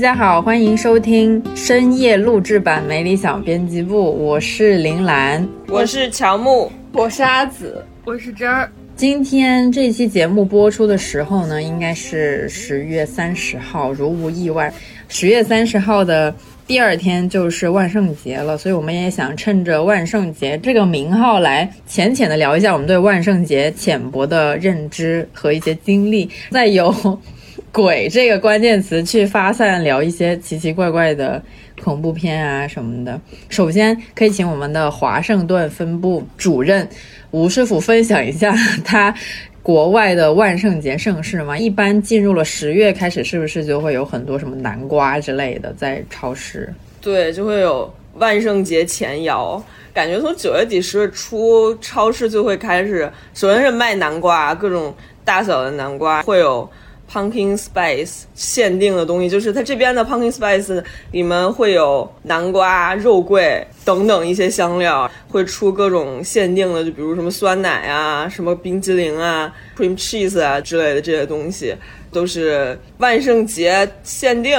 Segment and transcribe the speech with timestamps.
[0.00, 5.46] 家好，欢迎收听深夜录制版《没理想编辑部》，我是林兰。
[5.68, 8.72] 我是乔木，我是阿紫，我是真儿。
[8.96, 14.72] 今天这期节目播出的时候呢，应该是十月三十号，如无意外，
[15.06, 16.34] 十月三十号的
[16.66, 26.90] 第二天就是万圣节了，所以我们也想趁着万圣节这个名号来浅浅的聊一下我们对万圣节浅薄的认知和一些经历，再由
[27.72, 31.42] “鬼”这个关键词去发散聊一些奇奇怪怪的
[31.82, 33.20] 恐怖片啊什么的。
[33.48, 36.88] 首先可以请我们的华盛顿分部主任
[37.30, 38.52] 吴师傅分享一下
[38.84, 39.14] 他
[39.62, 41.56] 国外的万圣节盛事吗？
[41.56, 46.72] 一般进入了十月开始，是不是就会有很多什么南瓜之类的在超市？
[47.00, 49.62] 对，就会有万圣节前摇。
[49.92, 56.68] 感觉从九月底十月初，超市就会开始，首先是卖南瓜，各种大小的南瓜，会有。
[57.12, 71.74] Pumpkin Spice 限定的东西，就是它这边的 Pumpkin Spice 里面会有南瓜、肉桂等等一些香料，会出各种限定的，就比如什么酸奶啊、什么冰激凌啊、cream cheese 啊之类的这些东西，
[72.12, 74.58] 都是万圣节限定。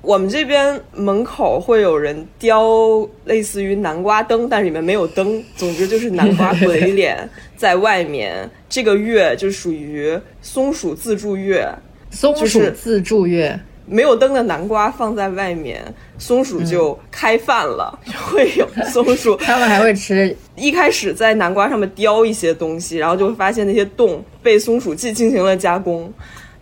[0.00, 5.42] 我们这边门口会有人雕类似于南瓜灯，但是里面没有灯。
[5.56, 8.48] 总之就是南瓜鬼脸在外面。
[8.68, 11.68] 这个月就属于松鼠自助月，
[12.10, 15.82] 松鼠自助月没有灯的南瓜放在外面，
[16.18, 17.98] 松鼠就开饭了。
[18.30, 20.36] 会有松鼠， 他们还会吃。
[20.54, 26.12] 一开始在南瓜上面雕一些东西，然后就会发现那些洞被松鼠进进行了加工。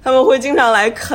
[0.03, 1.15] 他们会经常来啃。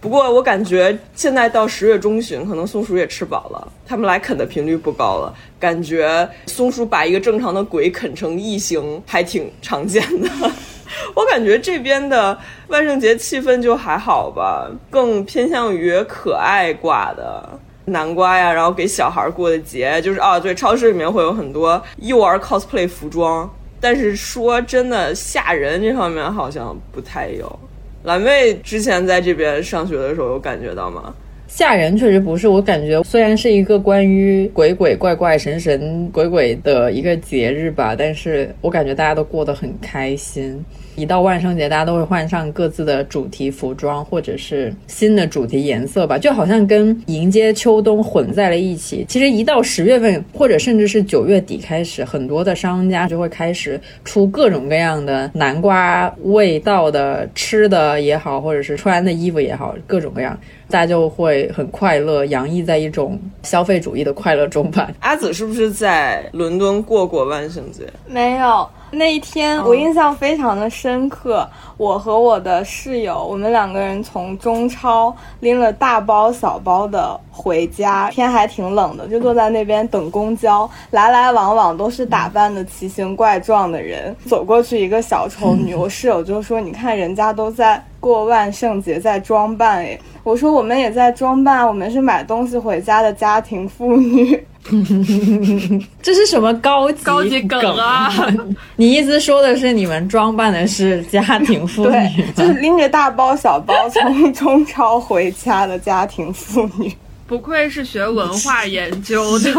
[0.00, 5.34] 不过我感觉现在到十月中旬，可能松鼠也吃饱了，他们来啃的频率不高了。
[5.58, 10.28] 感觉松鼠把一个正常的鬼啃成异形还挺常见的。
[11.14, 12.38] 我感觉这边的
[12.68, 27.58] 万圣节气氛就还好吧，更偏向于可爱挂的南瓜呀，然后给小孩过的节，就是啊，对，超市里面会有很多幼儿 cosplay 服装，但是说真的吓人这方面好像不太有。
[28.08, 31.14] 蓝妹之前在这边上学的时候，有感觉到吗？
[31.46, 40.64] 吓人确实不是，我感觉虽然是一个关于鬼鬼怪怪、神神鬼鬼的一个节日吧，但是我感觉大家都过得很开心。
[40.98, 49.06] 一到万圣节，大家都会换上各自的主题服装，或者是新的主题颜色吧，就好像跟迎接秋冬混在了一起。
[49.08, 60.36] 其实一到十月份，或者甚至是九月底开始，很多的商家就会开始出各种各样的南瓜味道的吃的也好，或者是穿的衣服也好，各种各样，
[60.68, 64.90] 大家就会很快乐，洋溢在一种消费主义的快乐中吧。
[64.98, 67.84] 阿紫是不是在伦敦过过万圣节？
[68.08, 68.68] 没有。
[68.90, 84.16] 那一天我印象非常的深刻，我和我的室友，我们两个人从中超拎了大包小包的回家，天还挺冷的，就坐在那边等公交，来来往往都是打扮的奇形怪状的人。
[84.24, 94.46] 走过去一个小丑女， 我室友就说：“你看人家都在过万圣节，在装扮。”诶，我说：“我们也在装扮，我们是买东西回家的家庭妇女。”
[96.02, 98.12] 这是什么高级高级梗啊？
[98.76, 101.92] 你意思说的是你们装扮的是家庭妇女？
[101.92, 106.94] 对，就是拎着大包小包从中超回家的家庭妇女。
[107.26, 109.52] 不愧是学文化研究的，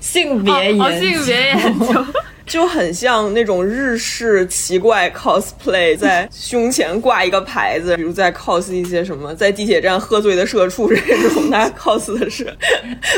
[0.00, 2.06] 性别研究性别研究。
[2.46, 10.96] 就很像那种日式奇怪 cosplay，在胸前挂一个牌子，比如在 cos 一些什么，在地铁站喝醉的社畜这
[11.30, 12.46] 种，他 cos 的是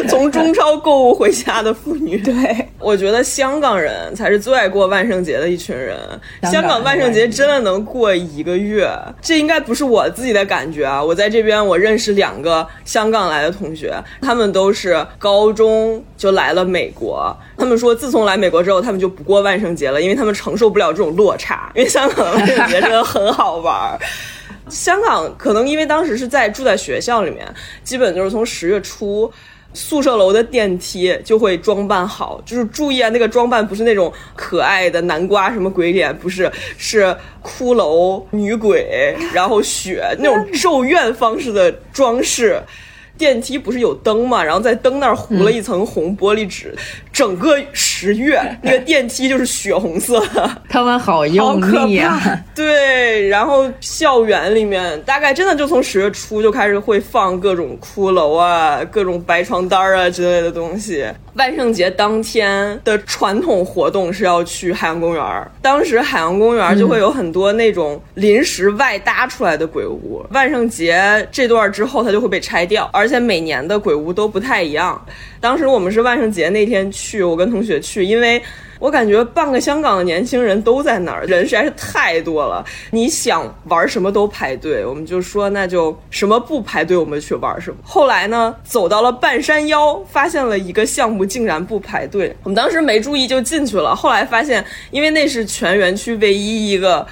[0.08, 2.16] 从中超购物回家的妇女。
[2.24, 5.98] 对，我觉得香港人才是最爱过万圣节的一群人。
[6.44, 8.90] 香港万圣节真的能过一个月，
[9.20, 11.04] 这应该不是我自己的感觉啊！
[11.04, 17.36] 我在这边，我认识两个香港来的同学，他们都是高中就来了美国。
[17.58, 21.70] 他们说，自从来美国之后，他们就不过万圣节了，因为他们承受不了这种落差。
[21.76, 23.98] 因为香港的万圣节真的很好玩儿。
[24.70, 27.46] 香港可能因为当时是在住在学校里面，
[27.82, 29.30] 基本就是从十月初，
[29.74, 37.04] 宿舍楼的电梯就会装扮好，就是注意啊，那个装扮不是那种可爱的南瓜什么鬼脸，不是，是
[37.42, 42.62] 骷髅女鬼，然后雪那种咒怨方式的装饰。
[43.16, 46.72] 电梯不是有灯嘛，然后在灯那儿糊了一层红玻璃纸。
[47.18, 61.04] 整个十月那个电梯就是血红色的， 他们好用力呀、对，然后校园里面大概真的就从十月初就开始会放各种骷髅啊、各种白床单啊之类的东西。
[61.34, 70.24] 万圣节当天的传统活动是要去海洋公园，当时海洋公园就会有很多那种临时外搭出来的鬼屋。
[70.30, 75.04] 万圣节这段之后，它就会被拆掉，而且每年的鬼屋都不太一样。
[75.40, 78.42] 当时我们是万圣节那天去，去我跟同学去，因为
[78.78, 82.62] 我感觉半个香港的年轻人都在那儿，人实在是太多了。
[82.90, 87.76] 你想玩什么都排队，我们就说那就什么不排队我们去玩什么。
[87.82, 93.96] 后来呢，走到了半山腰，发现了一个项目竟然不排队，我们当时没注意就进去了。
[93.96, 97.06] 后来发现，因为那是全园区唯一一个。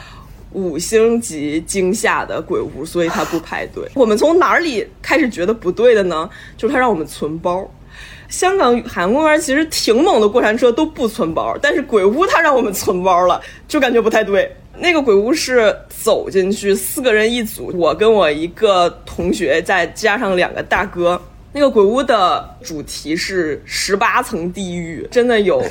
[0.53, 3.85] 五星级惊吓的鬼屋，所以它不排队。
[3.95, 6.31] 我们从哪里开始觉得不对的呢？
[6.57, 7.69] 就是他让我们存包。
[8.29, 14.51] 香港海洋公园其实挺猛的，过山车都不存包，但是鬼屋它让我们存包了，就感觉不太对。
[14.79, 21.21] 那个鬼屋是走进去四个人一组，我跟我一个同学再加上两个大哥。
[21.53, 25.65] 那个鬼屋的主题是十八层地狱，真的有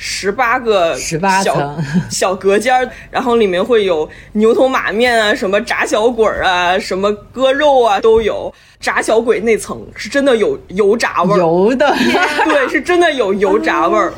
[0.00, 8.52] 十八个18小层 小隔间儿，然后里面会有牛头马面啊，什么炸小鬼儿啊，什么割肉啊都有。
[8.78, 11.92] 炸小鬼那层是真的有油炸味儿，油的，
[12.46, 14.12] 对，是真的有油炸味儿。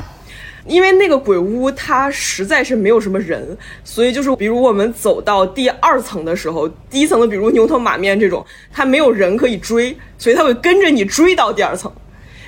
[0.67, 11.91] 因为那个鬼屋它实在是没有什么人，所以就是比如我们走到第二层的时候，第一层的比如牛头马面这种，它没有人可以追，所以它会跟着你追到第二层。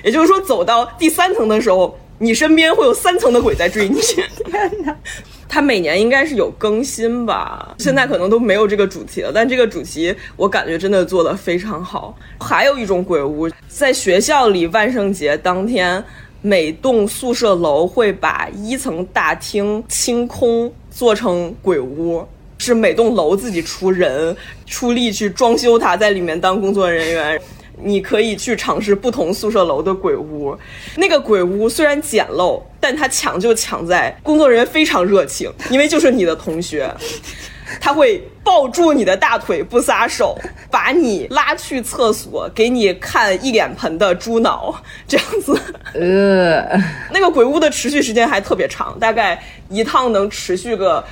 [0.04, 4.00] 也就是说，走到第三层的时候，你身边会有三层的鬼在追你。
[4.00, 4.28] 天
[4.84, 4.96] 哪！
[5.48, 12.16] 它每年应该是有更新吧，现在可能都没有这个主题了，但这个主题我感觉真的做得非常好。
[12.40, 16.02] 还有一种鬼屋，在学校里万圣节当天，
[16.42, 22.26] 每栋宿舍楼会把一层大厅清空，做成鬼屋。
[22.58, 24.34] 是每栋楼自己出人
[24.64, 27.40] 出力去装修它，在里面当工作人员。
[27.82, 30.56] 你可以去尝试不同宿舍楼的鬼屋。
[30.96, 36.92] 那个鬼屋虽然简陋，但它抢就抢在工作人员非常热情，因为就是你的同学。
[37.80, 40.38] 他会抱住你的大腿不撒手，
[40.70, 45.58] 把你拉去厕所，给你看一脸盆的猪脑，这样子。
[45.94, 46.78] 呃，
[47.10, 51.02] 那个鬼屋的持续时间还特别长，大概一趟能持续个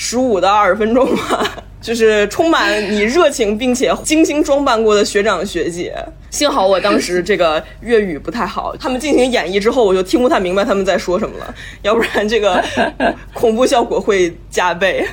[0.00, 1.44] 十五到二十分钟吧。
[1.80, 5.94] 就是充满你热情并且精心装扮过的学长学姐。
[6.28, 12.62] 幸好我当时这个粤语不太好，他们进行演绎之后，我就听不太明白他们在说什么了，要不然这个
[13.32, 15.06] 恐怖效果会加倍。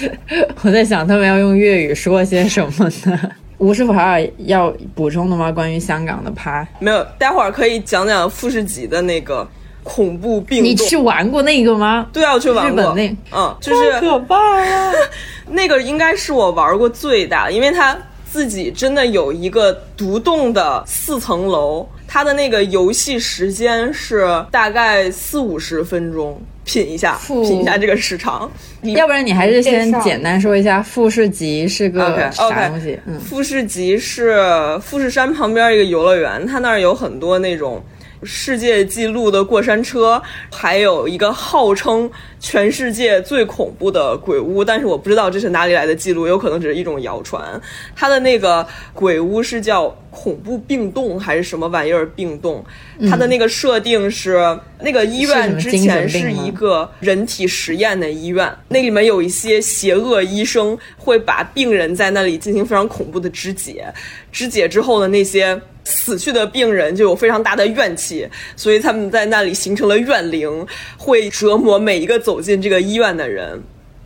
[0.62, 3.18] 我在想他们要用粤语说些什么呢？
[3.56, 5.50] 吴师傅还有要补充的吗？
[5.50, 9.48] 关于香港的趴，没有，待会儿可以讲讲富士急的那个
[9.90, 10.74] 恐怖病你。
[10.76, 12.06] 去玩过那个吗？
[12.12, 12.82] 对啊，我去玩过。
[12.82, 14.92] 日本那嗯，就是可怕啊。
[15.50, 17.96] 那个应该是我玩过最大，因为它
[18.30, 28.48] 自己真的有一个独栋的四层楼，它的那个游戏时间是大概四五十分钟，品一下，品一下这个时长。
[28.82, 32.98] 要不然你还是先简单说一下富士急是个啥东西？
[33.06, 34.38] 嗯，富士急是
[34.80, 37.82] 富士山旁边一个游乐园，它那儿有很多那种
[38.22, 47.60] 世界纪录的过山车，还有一个号称全世界最恐怖的鬼屋，但是我不知道这是哪里来的记录，有可能只是一种谣传。
[47.96, 52.64] 它的那个鬼屋是叫恐怖病栋还是什么玩意儿病栋？
[53.08, 63.92] 它的那个设定是那个医院之前是一个人体实验的医院，那里面有一些邪恶医生会把病人在那里进行非常恐怖的肢解，
[64.30, 65.58] 肢解之后的那些
[65.90, 70.66] 死去的病人就有非常大的怨气，所以他们在那里形成了怨灵，
[70.96, 73.60] 会折磨每一个走进这个医院的人。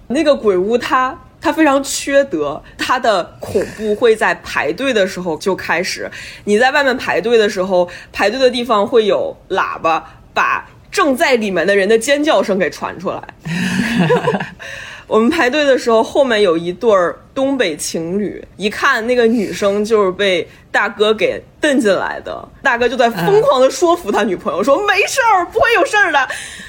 [0.08, 1.20] 那个鬼屋它。
[1.44, 6.10] 它非常缺德，它的恐怖会在排队的时候就开始。
[6.44, 13.22] 你在外面排队的时候，排队的地方会有喇叭，把正在里面的人的尖叫声给传出来。
[15.14, 26.18] 我们排队的时候，后面有一对儿东北情侣，一看那个女生就是被大哥给蹬进来的，大哥就在疯狂的说服他女朋友说、没事儿，不会有事儿的。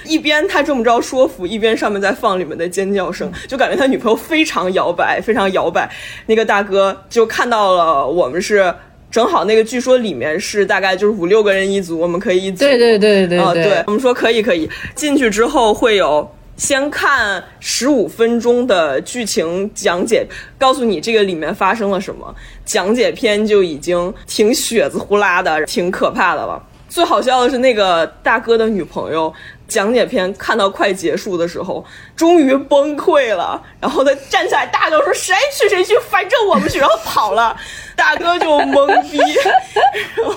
[0.03, 5.89] 一边他这么着说服，一边上面在放里面的尖叫声，就感觉他女朋友非常摇摆，非常摇摆。
[6.27, 8.71] 那个大哥就看到了我们是。
[9.11, 12.57] 正好那个据说里面是大概就是五六个人一组，我们可以一组。
[12.59, 14.69] 对对对对啊，对对，我们说可以可以。
[14.93, 20.25] 进去之后会有先看十五分钟的剧情讲解，
[20.57, 22.33] 告诉你这个里面发生了什么。
[22.63, 26.61] 讲解片就已经挺血子呼啦的，挺可怕的了。
[26.87, 29.33] 最好笑的是那个大哥的女朋友。
[29.67, 31.83] 讲解片看到快结束的时候，
[32.15, 37.57] 终于崩溃了，然后他站起来大叫说：“谁去谁去，反正我们去。”然后跑了，
[37.95, 39.17] 大哥就懵逼，
[40.15, 40.35] 然后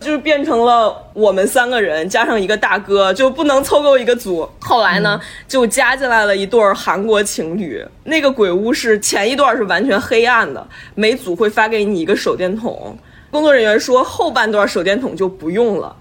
[0.00, 4.48] 就变成了我们三个人加上一个大哥，就不能凑够一个组。
[4.60, 7.84] 后来呢，就加进来了一对韩国情侣。
[8.04, 12.96] 那个鬼屋是前一段是完全黑暗的，每组会发给你一个手电筒，
[13.30, 15.94] 工作人员说后半段手电筒就不用了。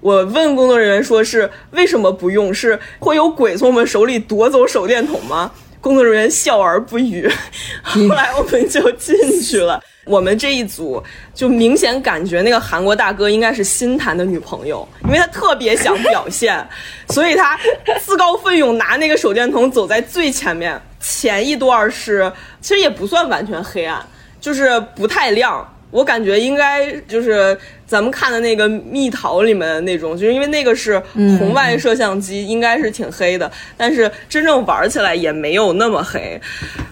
[0.00, 2.52] 我问工作人员说：“是为什么不用？
[2.52, 7.30] 是会有鬼从我们手里夺走手电筒吗？”工作人员笑而不语。
[7.82, 9.82] 后来我们就进去了。
[10.04, 11.00] 我们这一组
[11.34, 16.66] 就明显感觉那个韩国大哥应该是新谈的女朋友，因为他特别想表现，
[17.10, 17.58] 所以他
[18.00, 20.80] 自告奋勇拿那个手电筒走在最前面。
[20.98, 24.04] 前一段是其实也不算完全黑暗，
[24.40, 25.68] 就是不太亮。
[25.92, 27.56] 我感觉应该就是
[27.86, 31.00] 咱们看的那个蜜桃里面的那种，就是因为那个是
[31.38, 33.48] 红外摄像机，应该是挺黑的。
[33.76, 36.40] 但是真正玩起来也没有那么黑。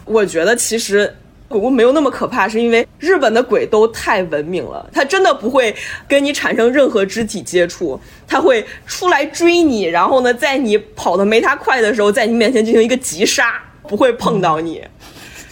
[0.05, 1.13] 我觉得其实
[1.49, 5.75] 鬼屋没有那么可怕，是因为日本的鬼都太文明了，他真的不会
[6.07, 14.83] 跟你产生任何肢体接触，他会出来追你，然后呢，在你跑得没他快的时候，在你面前进行一个急刹，不会碰到你。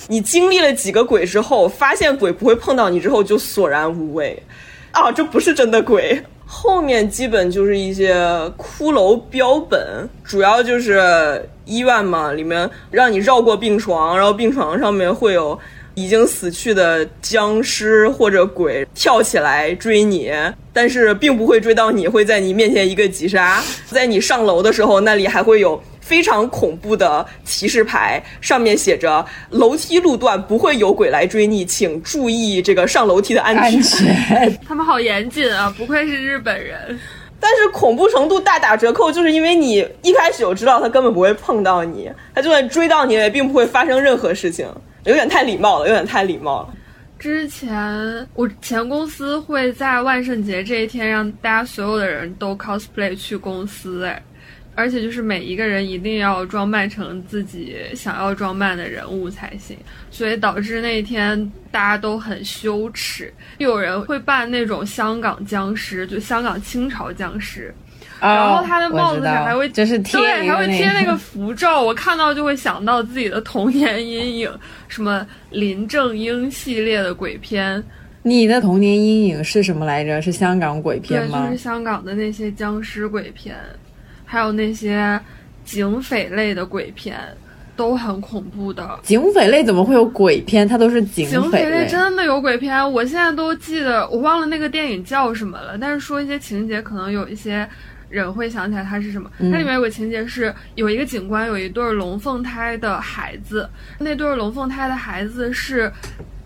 [0.09, 4.43] 你经历了几个鬼之后，发现鬼不会碰到你之后，就索然无味。
[4.91, 6.21] 啊，这不是真的鬼。
[6.51, 8.15] 后面基本就是一些
[8.57, 15.59] 骷髅标本，主要就是医院嘛，里面让你绕过病床，然后病床上面会有
[16.03, 20.33] 已经死去的僵尸或者鬼跳起来追你，
[20.73, 23.63] 但是并不会追到你，会在你面前一个急刹。
[23.91, 25.83] 在你上楼的时候，那里还会有。
[26.01, 36.99] 非常恐怖的提示牌，上面写着“楼梯路段不会有鬼来追你，请注意这个上楼梯的安全。” 他们好严谨啊，不愧是日本人。
[37.39, 44.67] 但是恐怖程度大打折扣，就是因为你一开始就知道他根本不会碰到你，他就算追到你也并不会发生任何事情，
[45.05, 46.75] 有点太礼貌了，有点太礼貌了。
[47.19, 54.23] 之前我前公司会在万圣节这一天让大家所有的人都 cosplay 去公司，哎。
[54.75, 59.77] 而且就是每一个人一定要装扮成自己想要装扮的人物才行，
[60.09, 63.35] 所以导致那一天大家都很羞耻。
[63.57, 67.75] 有人会扮那种香港僵尸，就香港清朝僵尸，
[68.21, 71.83] 然后他的帽子上还会就是贴对，还会贴那个符咒。
[71.83, 74.51] 我看到就会想到自己的童年阴影，
[74.89, 77.83] 什么林正英系列的鬼片。
[78.23, 80.21] 你的童年阴影是什么来着？
[80.21, 81.47] 是香港鬼片吗？
[81.47, 83.57] 就是香港的那些僵尸鬼片。
[84.31, 85.19] 还有那些
[85.65, 87.19] 警匪类的鬼片，
[87.75, 88.99] 都很恐怖的。
[89.03, 90.69] 警匪类怎么会有鬼片？
[90.69, 91.87] 它都是警匪类。
[91.87, 95.79] 真的有鬼片，我现在都记得，我忘了那个电影叫什么了。
[95.79, 97.67] 但是说一些情节，可能有一些
[98.09, 99.31] 人会想起来它是什么。
[99.39, 105.93] 它里面有个情节是，有一个警官有一对龙凤胎的孩子，那对龙凤胎的孩子是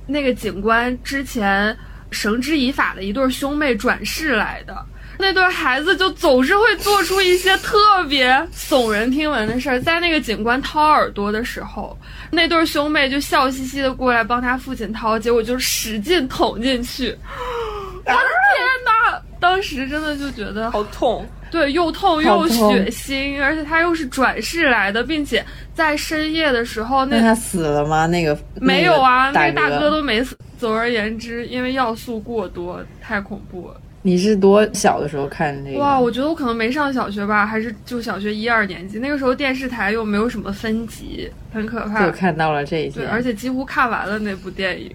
[0.07, 1.77] 那个警官之前
[2.11, 4.77] 绳之以法的一对兄妹转世来的。
[5.19, 7.79] 那对孩子就总是会做出一些特
[8.09, 11.97] 别耸人听闻的事儿，在那个警官掏耳朵的时候，
[12.31, 17.17] 那对兄妹就笑嘻嘻的过来帮他父亲掏，结果就使劲捅进去。
[18.05, 19.23] 我的天哪！
[19.39, 25.45] 当时真的就觉得好痛，对，又痛又血腥，而且他又是转世来的，并且
[25.75, 28.07] 在深夜的时候，那他死了吗？
[28.07, 30.35] 那个没有啊，那个大哥都没死。
[30.59, 33.77] 总而言之，因为要素过多，太恐怖了。
[34.05, 35.79] 你是多小的时候看那个？
[35.79, 38.99] 哇，我觉得我可能没上小学吧，还是就小学一二年级。
[38.99, 42.07] 那个时候电视台又没有什么分级，很可怕。
[42.07, 44.91] 就看到了这些，对，而且几乎看完了那部电影。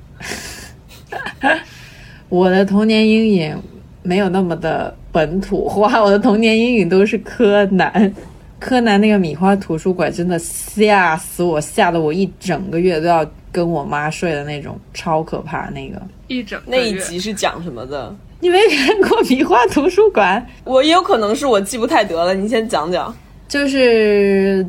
[2.29, 3.61] 我的童年阴影
[4.03, 8.13] 没有那么的本土化，我的童年阴影都是柯南。
[8.59, 15.99] 柯南那个米花图书馆真的吓死我，吓得我一整个月都要跟我妈睡的那种，超可怕那个。
[16.27, 18.15] 一整那一集是讲什么的？
[18.39, 20.39] 你没看过《米花图书馆》？
[20.71, 23.11] 我也有可能是我记不太得了，你先讲讲。
[23.47, 24.63] 就是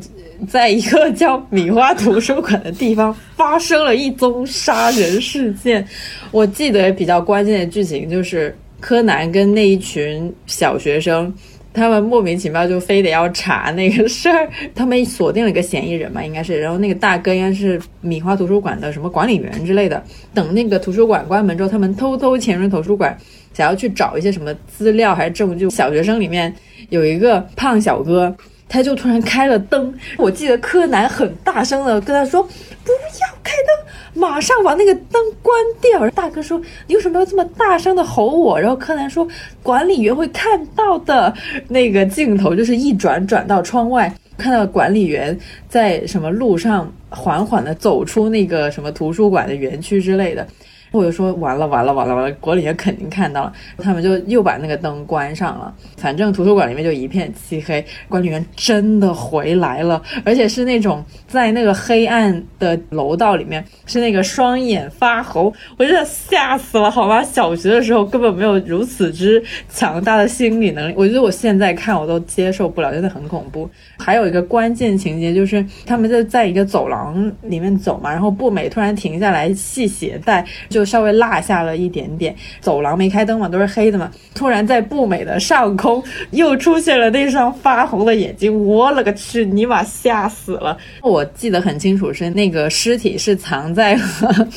[0.47, 5.87] 在一个叫米花图书馆的地方，发生了一宗杀人事件。
[6.31, 11.33] 我记得比较关键的剧情就是柯南跟那一群小学生。
[11.71, 20.03] 他们莫名其妙就非得要查那个事儿，他们锁定了一个嫌疑人嘛，应该是，然后那个大哥应该是米花图书馆的什么管理员之类的。
[20.33, 23.15] 等那个图书馆关门之后，他们偷偷潜入图书馆，
[23.53, 25.69] 想要去找一些什么资料还是证据。
[25.69, 26.53] 小学生里面
[26.89, 28.35] 有一个胖小哥，
[28.67, 29.93] 他就突然开了灯。
[30.17, 32.41] 我记得柯南很大声的跟他说
[32.83, 36.09] ：“不要开灯。”马上把那个灯关掉。
[36.11, 39.27] 大哥说：“你为什么要这么大声的吼我？”然后柯南说
[39.63, 41.33] ：“管理员会看到的。”
[41.67, 45.37] 那个镜头就是一转转到窗外，看到管理员
[45.67, 50.47] 在什么路上缓缓的走出那个什么图书馆的园区之类的。
[50.91, 55.71] 我就说完了完了完了完了，管理员肯定看到了，他们就又把那个灯关上了。
[55.97, 67.23] 反正图书馆里面就一片漆黑，管理员真的回来了，而且是那种在那个黑暗的楼道里面，是那个双眼发红，我真的吓死了，好吧？
[67.23, 73.69] 小学的时候根本没有如此之强大的心理能力，我觉得我现在看我都接受不了，真的很恐怖。
[73.99, 80.78] 还有一个关键情节就是他们就在一个走廊里面走嘛，然后步美突然停下来系鞋带，就。
[80.79, 84.09] 就稍微落下了一点点，走廊没开灯嘛，都是黑的嘛。
[84.33, 90.77] 突然在步美的上空又出现了那双发红的眼睛，我勒个去，尼玛吓死了！
[91.01, 94.47] 我记得很清楚，是那个尸体是藏在了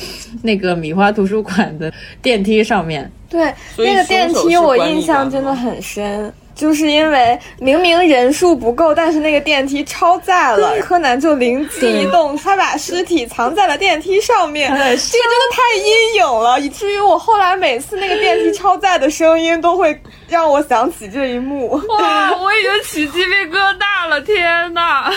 [0.41, 3.11] 那个米花图书馆的电梯上面。
[3.29, 6.31] 对，那个电梯我印象真的很深。
[6.55, 14.69] 就是因为明明人数不够，但是那个电梯超载了，柯南就灵机一动，他把尸体藏在了电梯上面。
[14.71, 21.71] 这个真的太阴影了，以至于我后来每次那个电梯超载的声音都会让我想起这一幕。
[21.87, 24.21] 哇，我已经起鸡皮疙瘩了！
[24.21, 25.11] 天哪！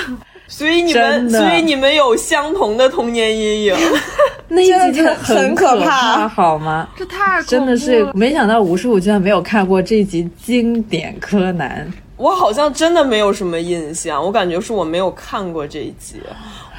[0.48, 3.74] 所以你们，所以你们有相同的童年阴影。
[4.48, 6.88] 那一集真的很可怕，好吗？
[6.96, 11.90] 这太真的是没想到，吴师傅居然没有看过这集经典柯南。
[12.16, 16.14] 我好像真的没有什么印象，我感觉是我没有看过这一集。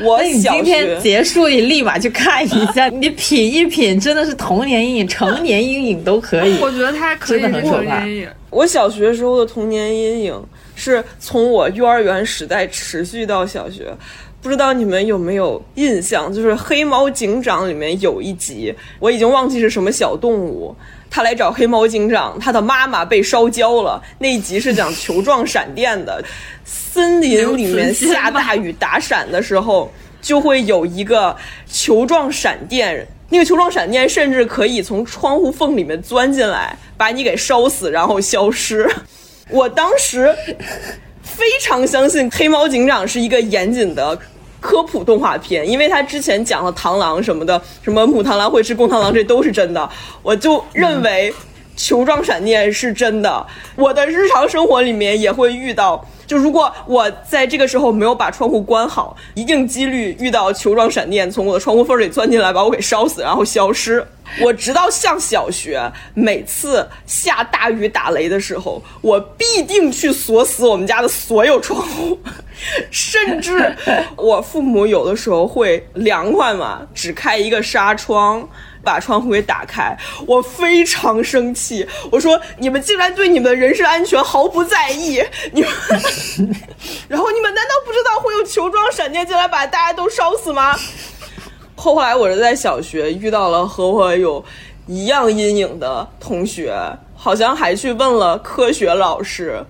[0.01, 6.57] 我你今天结束，你立马去看一下， 你品一品，真的是童年阴影、成年阴影都可以。
[6.59, 8.01] 我觉得他可以真的很可怕。
[8.49, 10.33] 我小学时候的童年阴影
[10.77, 13.91] 是从我幼儿园时代持续到小学。
[14.39, 16.31] 不知道你们有没有印象？
[16.31, 20.73] 就是《黑猫警长》里面有一集，我已经忘记是什么小动物，
[21.09, 24.01] 他来找黑猫警长，他的妈妈被烧焦了。
[24.19, 26.23] 那一集是讲球状闪电的，
[26.63, 31.35] 森林里面下大雨打闪的时候，就会有一个
[31.65, 38.87] 球状闪电，那个球状闪电甚至可以从窗户缝里面钻进来，把你给烧死，然后消失。
[39.49, 40.35] 我当时
[41.21, 44.17] 非常相信黑猫警长是一个严谨的。
[44.59, 49.87] 科普动画片，因为他之前讲了螳螂什么的，什么母螳螂会吃公螳螂，这都是真的。
[50.23, 51.31] 我就认为
[51.77, 53.47] 球状闪电是真的。
[53.77, 64.05] 我的日常生活里面也会遇到，就如果我在这个时候没有把窗户关好，一定几率遇到球状闪电从我的窗户缝里钻进来，把我给烧死， 然后消失。
[64.41, 65.81] 我直到上小学，
[66.13, 72.19] 每次下大雨打雷的时候，我必定去锁死我们家的所有窗户，
[72.91, 73.73] 甚至
[74.17, 78.45] 我父母有的时候会凉快嘛，只开一个纱窗，
[78.83, 79.97] 把窗户给打开。
[80.25, 85.69] 我非常生气，我说你们竟然对你们的人身安全毫不在意，你们，
[87.07, 90.75] 然后你们难道不知道会用球状闪电进来把大家都烧死吗？
[91.75, 94.43] 后来我是在小学遇到了和我有
[94.87, 96.75] 一样阴影的同学，
[97.15, 99.63] 好像还去问了科学老师。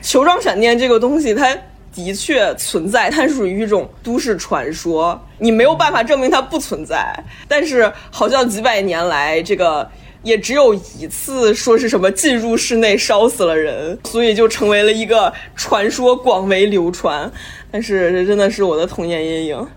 [0.00, 1.56] 球状闪电这个东西，它
[1.98, 7.12] 的确存在，它属于一种都市传说，你没有办法证明它不存在。
[7.48, 9.90] 但是好像几百年来，这个
[10.22, 17.30] 也只有一次说是什么进入室内烧死了人，所以就成为了一个传说，广为流传。
[17.72, 19.68] 但是这真的是我的童年阴影。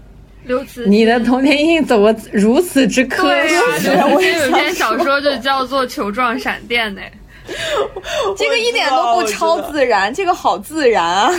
[0.43, 3.57] 刘慈，你的童年阴影怎么如此之科学？
[4.13, 7.01] 我有一篇小说就叫做《球状闪电》呢，
[8.38, 11.31] 这个一点都不超自然，这个好自然啊！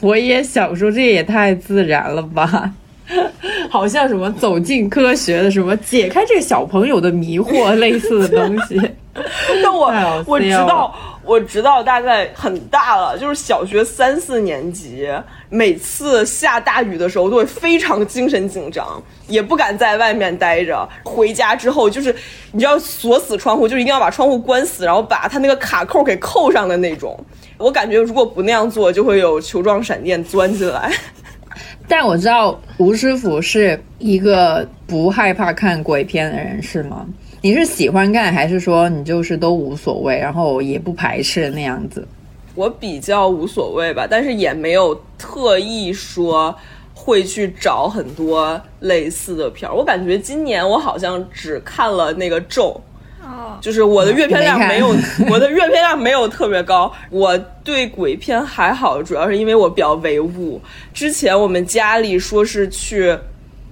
[0.00, 2.72] 我也想说，这也太自然了吧？
[3.70, 8.80] 好像什么走进科学的什么解开这个小朋友的迷惑类似的东西。
[9.62, 10.94] 但我我知道。
[11.28, 15.06] 我知道大概很大了，就是小学三四年级，
[15.50, 18.86] 每次下大雨的时候都会非常精神紧张，
[19.26, 20.88] 也不敢在外面待着。
[21.04, 22.16] 回家之后，就是
[22.52, 27.14] 你要锁死窗户，就一定要把窗户关死，然后把它那个卡扣给扣上的那种。
[27.58, 30.90] 我感觉如果不那样做，就会有球状闪电钻进来。
[31.88, 37.06] 但我知道吴师傅是一个不害怕看鬼片的人，是吗？
[37.40, 42.06] 你是喜欢看，还是说你就是都无所谓，然后也不排斥那样子？
[42.54, 46.54] 我比较无所谓吧，但是也没有特意说
[46.92, 49.74] 会去找很多类似的片儿。
[49.74, 52.80] 我感觉今年我好像只看了那个咒，
[53.28, 54.88] 哦，就是我的阅片量没有，
[55.30, 56.90] 我的阅片量没有特别高。
[57.10, 60.60] 我对鬼片还好，主要是因为我比较唯物。
[60.94, 63.16] 之前我们家里说是去。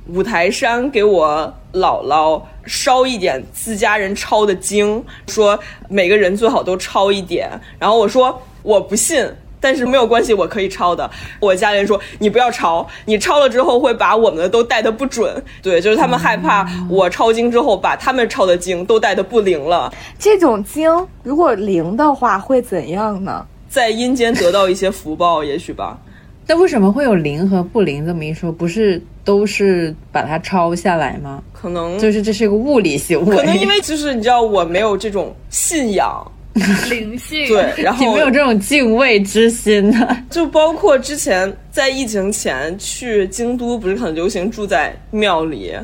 [0.09, 7.51] 五台山给我姥姥烧一点自家人抄的经，说每个人最好都抄一点。
[7.77, 9.29] 然后我说我不信，
[9.61, 11.11] 但是没有关系，我可以抄的。
[11.41, 15.43] 我家人说你不要抄，你抄了之后会把我们的都带的不准。
[15.63, 20.91] 对，就是他们害怕我抄经之后把他们抄的经都带的不灵了，这种经
[21.23, 23.47] 如果灵的话会怎样呢？
[23.69, 25.99] 在阴间得到一些福报，也许吧。
[26.47, 28.53] 那为什么会有灵和不灵这么一说？
[28.53, 31.43] 不是都是把它抄下来吗？
[31.53, 36.25] 可能就是这是一个物理行为，可能因为就是你知道我没有这种信仰，
[36.89, 40.09] 灵性，对，然后你没有这种敬畏之心呢。
[40.31, 45.75] 就包括之前在疫情前去京都，不是很流行住在庙里，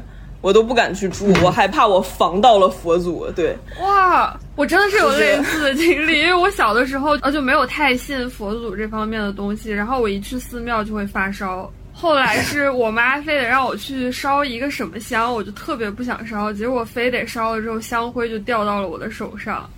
[0.41, 3.31] 我都不敢去住，我害怕我防到了佛祖。
[3.33, 11.71] 对，哇，我真的是有类似的经历，因为我小的时候呃就没有太信佛祖这方面的东西，然后我一去寺庙就会发烧。
[11.95, 19.69] 后来是我妈非得让我去烧一个什么香，我就特别不想烧，结果非得烧了之后，香灰就掉到了我的手上。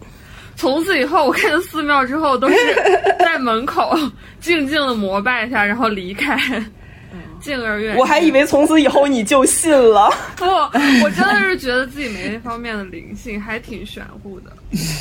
[0.56, 2.56] 从此以后，我看见寺庙之后都是
[3.18, 3.96] 在门口
[4.40, 6.38] 静静的膜拜一下，然后离开，
[7.40, 8.00] 敬而远之。
[8.00, 10.10] 我还以为从此以后你就信了。
[10.36, 10.44] 不，
[11.02, 14.50] 我真的是觉得自己没那方面的灵性，还挺玄乎的。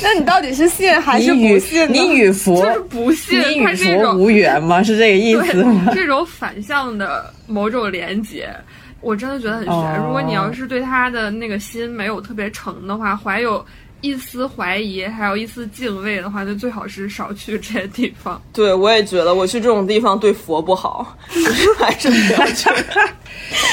[0.02, 1.92] 那你到底是信还是不信呢？
[1.92, 4.82] 你与佛就是不信你与它这种佛无缘吗？
[4.82, 5.90] 是这个意思吗？
[5.94, 8.48] 这种反向的某种连接，
[9.00, 9.74] 我真的觉得很悬。
[9.74, 13.64] 哦如果你要是对他的那个心没有特别诚的话，怀有
[14.04, 18.40] 一丝怀疑，还有一丝敬畏的话，就最好是少去这些地方。
[18.52, 22.68] 对，我也觉得我去这种地方对佛不好， 是还是不要去。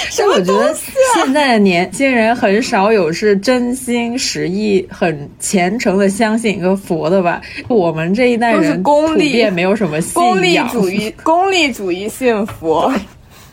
[0.10, 0.74] 是我觉得
[1.14, 7.42] 现在的年轻人很少有是真心实意、很虔诚的相信一个佛的吧。
[7.68, 12.90] 我们这一代人功利普遍没有什么信功利主义， 功利主义信佛。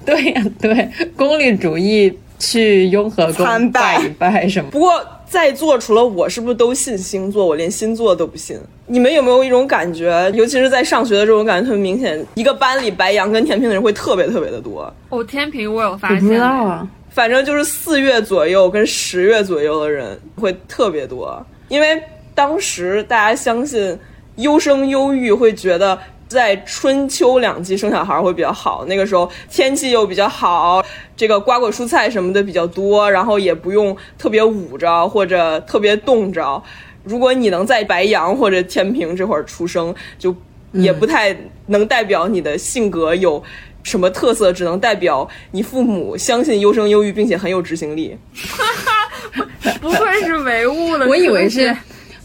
[0.07, 4.71] 对呀、对，功利主义去雍和宫参拜拜一拜什么。
[4.71, 7.45] 不过在座除了我，是不是都信星座？
[7.45, 8.59] 我连星座都不信。
[8.87, 14.93] 你们有没有一种感觉，尤其是在上学的时候，我感觉特别明显，一个班里白羊跟天平的人会特别特别的多。
[15.11, 22.03] 哦，天平我有发现不知现，道啊，反正就是四月左右跟十月左右的人会特别多，因为
[22.35, 23.99] 当时大家相信
[24.37, 28.85] 优生优育，会觉得在春秋两季生小孩会比较好。
[28.87, 30.85] 那个时候天气又比较好，
[31.17, 36.63] 这个瓜果蔬菜什么的比较多，然后也不用特别捂着或者特别冻着。
[37.05, 40.35] 如果你能在白羊或者天平这会儿出生，就
[40.73, 41.35] 也不太
[41.67, 43.43] 能代表你的性格有
[43.83, 48.15] 什么特色，只能代表你父母相信优生优育，并且很有执行力。
[48.35, 49.49] 哈哈
[49.81, 51.75] 不愧是唯物的，我以为是，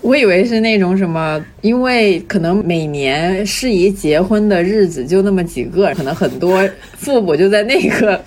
[0.04, 8.22] 我以为是那种什么，因为可能每年适宜结婚的日子就那么几个，可能很多父母就在那个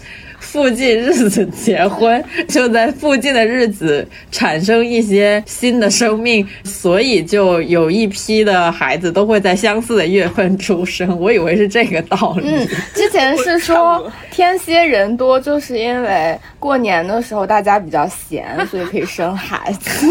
[0.57, 11.21] 附近日子结婚，就在附近的日子产生一些新的生命，所以就有一批的孩子都会在相似的月份出生。
[11.21, 12.49] 我以为是这个道理。
[12.49, 20.07] 嗯，之前是说 天蝎人多，就是因为过年的时候大家比较闲，所以可以生孩子。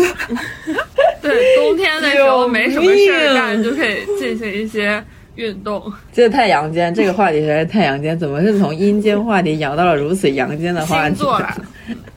[1.23, 5.03] 对冬天的时候没什么事儿干， 就可以进行一些
[5.35, 5.81] 运动。
[6.11, 11.15] 这太阳间，这个话题实在是太阳间，怎么是从阴间话题摇到了如此阳间的话题？
[11.15, 11.55] 星座啦，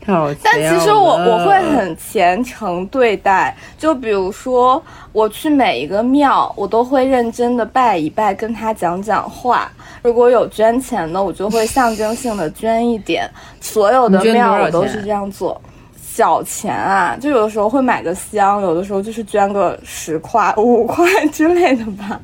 [0.00, 9.70] 太好笑但其实我我会很虔诚对待，就比如说我去每一个庙，我都会认真的拜一拜，跟他讲讲话。
[10.02, 13.28] 如果有捐钱的，我就会象征性的捐一点。
[13.60, 15.60] 所有的庙我都是这样做。
[15.96, 22.20] 小钱啊，就有的时候会买个香，有的时候就是捐个十块、五块之类的吧。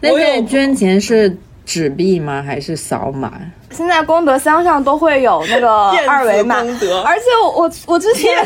[0.00, 2.42] 那我有现在捐钱是纸币吗？
[2.42, 3.32] 还是扫码？
[3.70, 8.38] 现在功德箱上都会有那个 二维码功德，而且我我我之前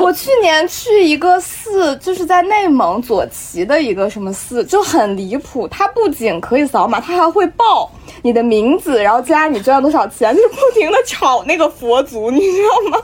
[0.00, 5.66] 我去年去一个寺，就是在内蒙左旗的一个什么寺，就很离谱。
[5.66, 7.90] 它不仅可以扫码，它还会报
[8.22, 12.98] 你的名字，然后加你捐了多少钱，就是不停的炒那个佛祖，你知道吗？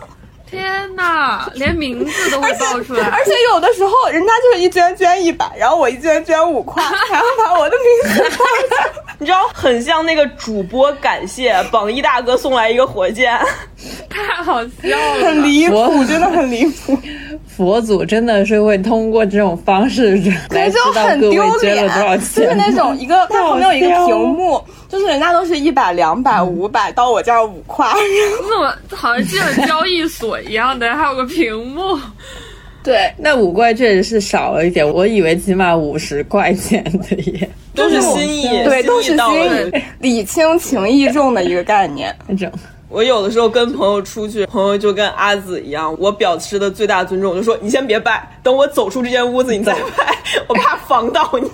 [0.51, 3.25] 天哪， 连名字都会报出来而。
[3.27, 8.23] 且有的时候人家就是一捐捐一百，然后我一捐捐五块， 还要把我的名字。
[9.19, 13.39] 你知道，很像那个主播感谢榜一大哥送来一个火箭。
[14.09, 16.99] 太好笑了，很离谱，真的很离谱。
[17.47, 20.17] 佛祖真的是会通过这种方式
[20.51, 22.55] 来知就道各位很丢脸捐了多少，就是。
[22.55, 27.87] 那种一个，它旁边有一个屏幕，就是人家都是一百、两百、五百，到我这儿五块。
[27.95, 31.99] 你怎么好像进了交易所一样的，还有个屏幕。
[32.83, 42.17] 对，那五块确实是少了一点，我以为起码五十块钱的耶，都是心意，对，都是心意礼轻情意重的一个概念。
[42.27, 42.51] 那种
[42.89, 51.51] 我有的时候跟朋友出去，朋友就跟阿紫一样，我表示的最大尊重，我就说你先别拜，等我走出这间屋子你再拜，我怕防到你。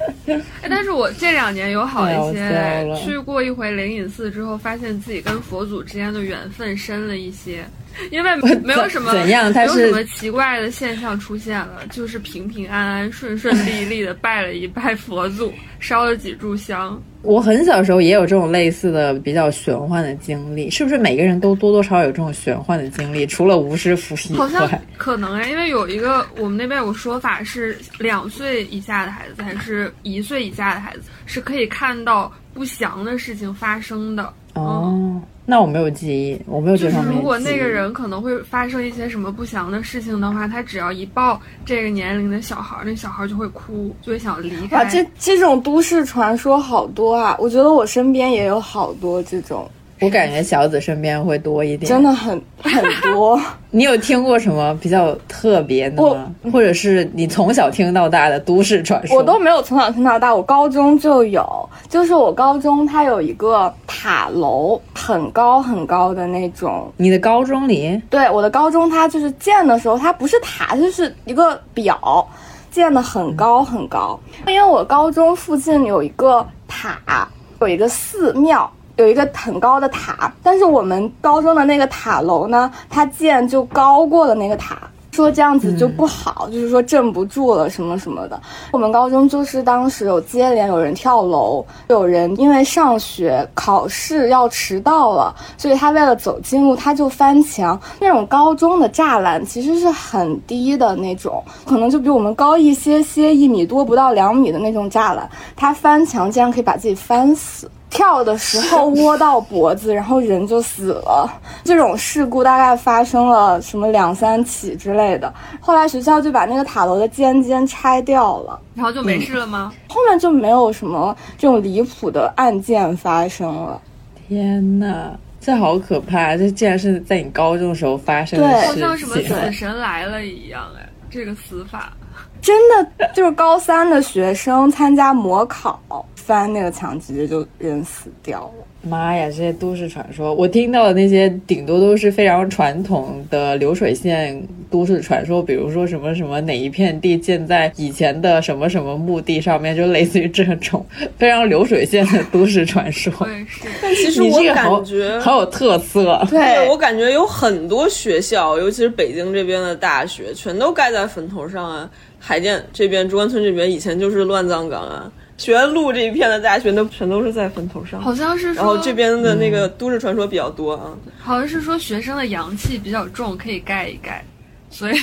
[0.62, 7.64] 哎，但是我这两年有好一些了，去过一回灵隐寺之后，发现自己跟佛祖之间的缘分深了一些，
[8.10, 17.00] 因为 没有什么怎样没有什么奇怪的现象出现了，就是平平安安、顺顺利利的拜了一拜佛祖，烧了几炷香。
[17.22, 23.26] 我很小时候也有这种类似的比较玄幻的经历，是不是每个人都多多少少有这种玄幻的经历？
[23.26, 34.32] 除了吴师傅以好像外，可能哎，因为有一个我们那边有个说法是，两岁以下的孩子还是一岁以下的孩子是可以看到不祥的事情发生的。
[34.54, 44.76] 哦，那我没有记忆，我没有就是这方面的如果那个人可能会发生一些什么不祥的事情的话，他只要一抱这个年龄的小孩儿，那小孩儿就会哭，就会想离开。
[44.76, 47.36] 啊，这这种都市传说好多啊！
[47.40, 49.68] 我觉得我身边也有好多这种，
[50.00, 51.88] 我感觉小紫身边会多一点。
[51.88, 53.40] 真的很 很多。
[53.70, 56.34] 你有听过什么比较特别的吗？
[56.52, 59.16] 或者是你从小听到大的都市传说？
[59.16, 66.92] 我都没有从小听到大，我高中就有，就是我高中它有一个塔楼，很高很高的那种。
[66.96, 72.26] 你的高中里对，我的高中它就是建的时候，它不是塔，就是一个表，
[72.72, 74.18] 建的很高很高。
[74.46, 77.28] 因为我高中附近有一个塔，
[77.60, 78.68] 有一个寺庙。
[79.00, 84.76] 有一个很高的塔，但是我们高中的那个塔楼呢，它建就高过了那个塔，
[85.10, 88.38] 说这样子就不好，就是说镇不住了什么什么的。
[88.72, 97.80] 我们高中就是当时有接连有人跳楼，有人因为上学考试要迟到了，所以他为了走近路他就翻墙。
[97.98, 107.70] 那种高中的栅栏其实是很低的那种，可能就比我们高一些些，一米多不到两米的那种栅栏，他翻墙竟然可以把自己翻死。
[107.90, 111.28] 跳的时候窝到脖子，然后人就死了。
[111.64, 115.32] 这种事故大概发生了什么两三起之类的。
[115.60, 119.72] 后来学校就把那个塔楼的尖尖拆掉了，然后就没事了吗？
[119.88, 123.80] 后面就没有什么这种离谱的案件发生了。
[124.28, 126.36] 天呐，这好可怕！
[126.36, 129.28] 这竟然是在你高中的时候发生的对事好像什么情。
[129.28, 131.92] 死神来了一样哎，这个死法。
[132.40, 135.80] 真的就是高三的学生参加模考，
[136.14, 138.66] 翻那个墙直接就人死掉了。
[138.82, 150.86] 妈呀，这些都市传说，我听到的那些顶多都是非常传统的流水线都市传说，比如说什么什么哪一片地建在以前的什么什么墓地上面，就类似于这种
[151.18, 153.12] 非常流水线的都市传说。
[153.82, 156.26] 但其实我你这个好感觉好有特色。
[156.30, 161.90] 对， 我感觉有很多学校，尤其是北京这边的大学，全都盖在坟头上啊。
[162.20, 165.10] 海淀这边、中关村这边以前就是乱葬岗啊。
[165.38, 170.94] 学院路这一片的大学那全都是在坟头上，好像是说，然后这边的那个都市传说比较多啊。
[171.18, 174.22] 好像是说学生的阳气比较重，可以盖一盖，
[174.68, 175.00] 所以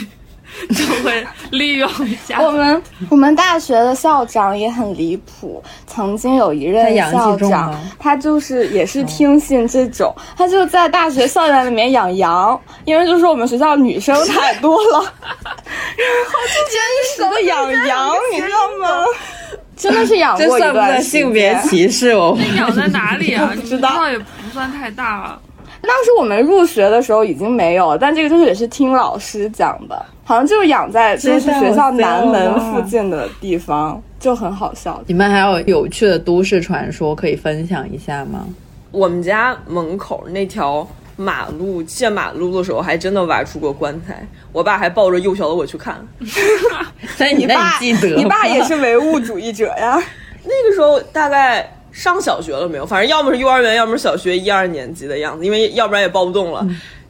[0.76, 2.40] 就会利用一下。
[2.44, 16.80] 我们我们大学的校长也很离谱，曾经有一任校长他就是也是听信这种，他就在大学校园里面养羊，因为就说我们学校女生太多了，然后就坚
[17.18, 19.06] 守养羊，你知道吗？
[19.76, 22.16] 真的是养这算不过一段时算性别歧视？
[22.16, 23.54] 我那养在哪里啊？
[23.56, 25.40] 不知道道也不算太大啊。
[25.82, 35.02] 当时我们入学的时候已经没有了，但这个就是也是听老师讲的，好像就是养在就是学校南门附近的地方，就很好笑。
[35.08, 38.46] 你们还有有趣的都市传说可以分享一下吗？
[38.92, 45.96] 我们家门口那条马路建马路的时候，还真的挖出过棺材，我爸还抱着幼小的我去看。
[47.18, 48.16] 但是你那爸，你记得？
[48.16, 50.02] 你爸也是唯物主义者呀？
[50.44, 52.86] 那个时候大概上小学了没有？
[52.86, 56.64] 反正要么是幼儿园，要么是小学一二年级的样子，因为要不然也抱不动了。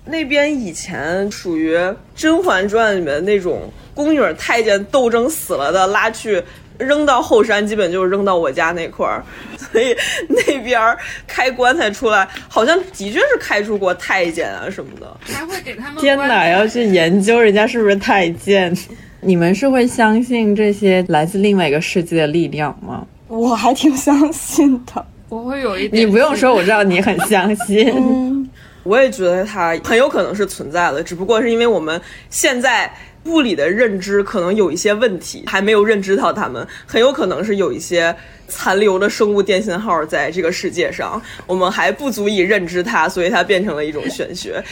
[0.06, 1.76] 那边以前属于
[2.16, 6.42] 《甄嬛传》里面那种宫女太监斗争死了的，拉去
[6.78, 9.22] 扔到后山，基本就是扔到我家那块儿，
[9.60, 9.94] 所以
[10.30, 10.80] 那边
[11.28, 15.18] 开棺材出来，好像的确是开出过太监啊什么的。
[15.26, 18.74] 还会给他们天哪，要去研究人家是不是太监？
[19.20, 23.06] 你们是会相信这些来自另外一个世界的力量吗？
[23.28, 25.06] 我还挺相信的。
[25.30, 27.94] 我会有一点，你不用说，我知道你很相信。
[27.96, 28.50] 嗯，
[28.84, 32.90] 我也觉得它很有可能是存在的，只不过是因为我们现在
[33.26, 38.16] 物理的认知可能有一些问题，还没有认知到它们，很有可能是有一些
[38.48, 44.64] 残留的生物电信号在这个世界上，我们还不足以认知它，所以它变成了一种玄学。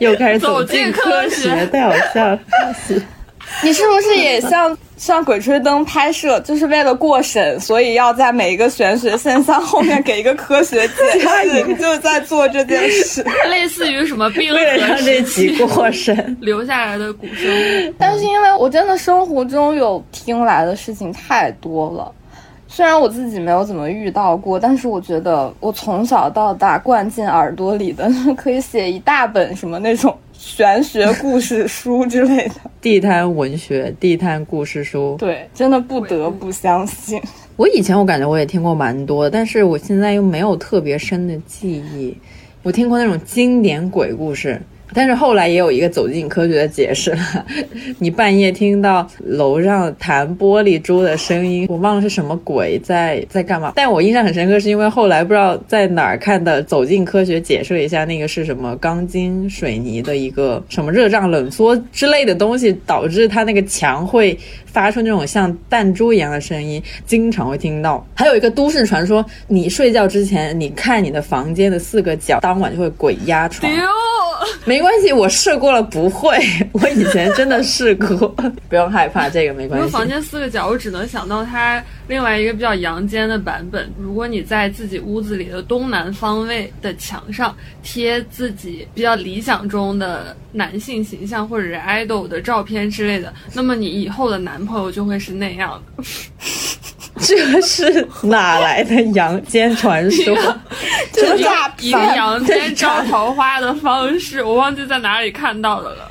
[0.00, 2.38] 又开始走走进进科学，太好笑了。
[3.62, 11.62] 你是不是也像像《鬼吹灯》拍摄，就是为了过审，所以要在每一个玄学现象后面给一个科学解释？
[11.66, 17.50] 你就在做这件事， 类似于什么冰为了让河这时集过审，留下来的古生
[17.88, 17.94] 物。
[17.98, 22.10] 但是因为我真的生活中有听来的事情太多了。
[22.68, 32.54] 虽然我自己没有怎么遇到过，但是我觉得我从小到大灌进耳朵里的，可以写一大本什么那种玄学故事书之类的。
[32.80, 35.14] 地摊文学、地摊故事书。
[35.16, 37.22] 对，真的不得不相信。
[37.54, 42.16] 我以前我感觉我也听过蛮多的，但是我现在又没有特别深的记忆。
[42.64, 44.60] 我听过那种经典鬼故事，
[44.94, 47.46] 但是后来也有一个走进科学的解释了。
[47.98, 53.72] 你半夜听到楼上弹玻璃珠的声音，我忘了是什么鬼在在干嘛。
[53.76, 68.04] 但我印象很深刻，是因为后来不知道在哪儿看的走进科学解释了一下，那个是什么钢筋水泥的一个什么热胀冷缩之类的东西，导致它那个墙会发出那种像弹珠一样的声音，经常会听到。
[68.14, 73.70] 还有一个都市传说，你睡觉之前，你看你的房间的四个角，当晚就会鬼压床。
[73.72, 73.80] 丢，
[74.64, 76.38] 没关系，我试过了，不会。
[76.72, 78.28] 我以前真的试过，
[78.68, 79.80] 不用害怕，这个没关系。
[79.80, 83.90] 因为房间四个角，我只能想到它另外一个比较阳间的版本。
[83.98, 96.04] 如果你在自己屋子里的东南方位的墙上贴自己比较理想中的男性形象或者是 idol 的照片之类的，那么你以后的男朋友就会是那样的。
[97.22, 100.36] 这是哪来的阳间传说？
[101.12, 102.16] 这是诈一个骗！
[102.16, 106.10] 阳间招桃花的方式， 我忘记在哪里看到的了。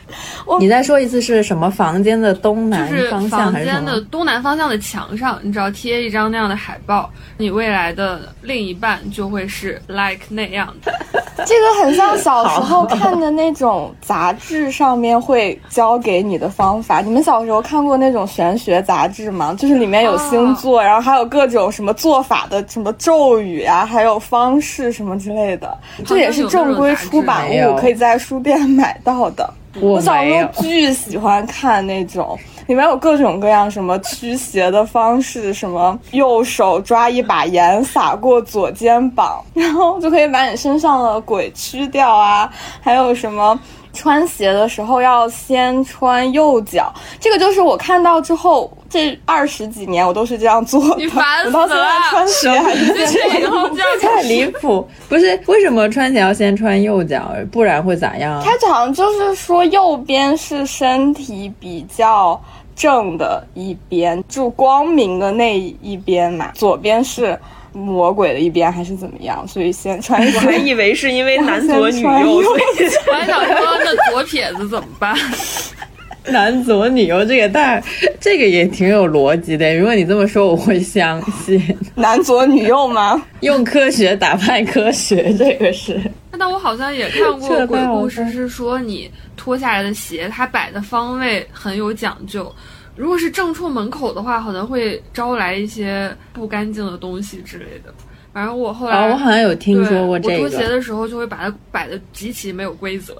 [0.60, 4.00] 你再说一次是什么房间的东南方向房还是什间的？
[4.02, 10.93] 东南方向的墙上，你只要贴一张那样的海报，你未来的另一半就会是 like 那样的。
[11.45, 17.02] 这个很像小时候看的那种杂志上面会教给你的方法。
[17.02, 19.56] 你们小时候看过那种玄学杂志吗？
[19.58, 25.77] 就是里面有星座，然后还有各种什么做法的什么咒语啊，还有方式什么之类的。
[26.05, 29.51] 这也是正规出版物，可以在书店买到的。
[29.79, 30.63] 我我小没有时候。
[30.63, 32.37] 巨喜欢看那种，
[32.67, 43.57] 里面有各种各样什么驱邪的方式，什么右手抓一把盐撒过左肩膀，然后就可以把你身上的鬼驱掉啊，还有什么。
[43.93, 50.95] 穿鞋的时候要先穿右脚，这个就是我看到之后，这二十几年我都是这样做的。
[50.95, 54.88] 你烦我到现在死了穿鞋还是这先以后就要太离谱！
[55.10, 58.43] 不是为什么穿鞋要先穿右脚，不然会咋样啊？
[58.45, 62.39] 它好像就是说右边是身体比较
[62.75, 67.38] 正的一边，就光明的那一边嘛，左边是
[67.73, 69.47] 魔鬼的一边还是怎么样？
[69.47, 70.57] 所以先穿我还。
[70.57, 72.62] 以为是因为男左女右，所以
[73.07, 75.15] 我还想说，那左撇子怎么办？
[76.27, 77.84] 男左女右，这个但，
[78.19, 79.75] 这个也挺有逻辑的。
[79.75, 81.60] 如果你这么说，我会相信。
[81.95, 83.19] 男左女右吗？
[83.39, 85.99] 用科学打败科学，这个是。
[86.38, 92.53] 但我好像也看过鬼故事，是说你脱下来的鞋，它摆的方位很有讲究。
[92.95, 97.93] 如果是正处门口的话，可能会招来一些不干净的东西之类的。
[98.34, 100.69] 反正我后来，啊，我好像有听对说过这我拖鞋个。
[100.69, 103.15] 的时候就会把它摆的极其没有规则。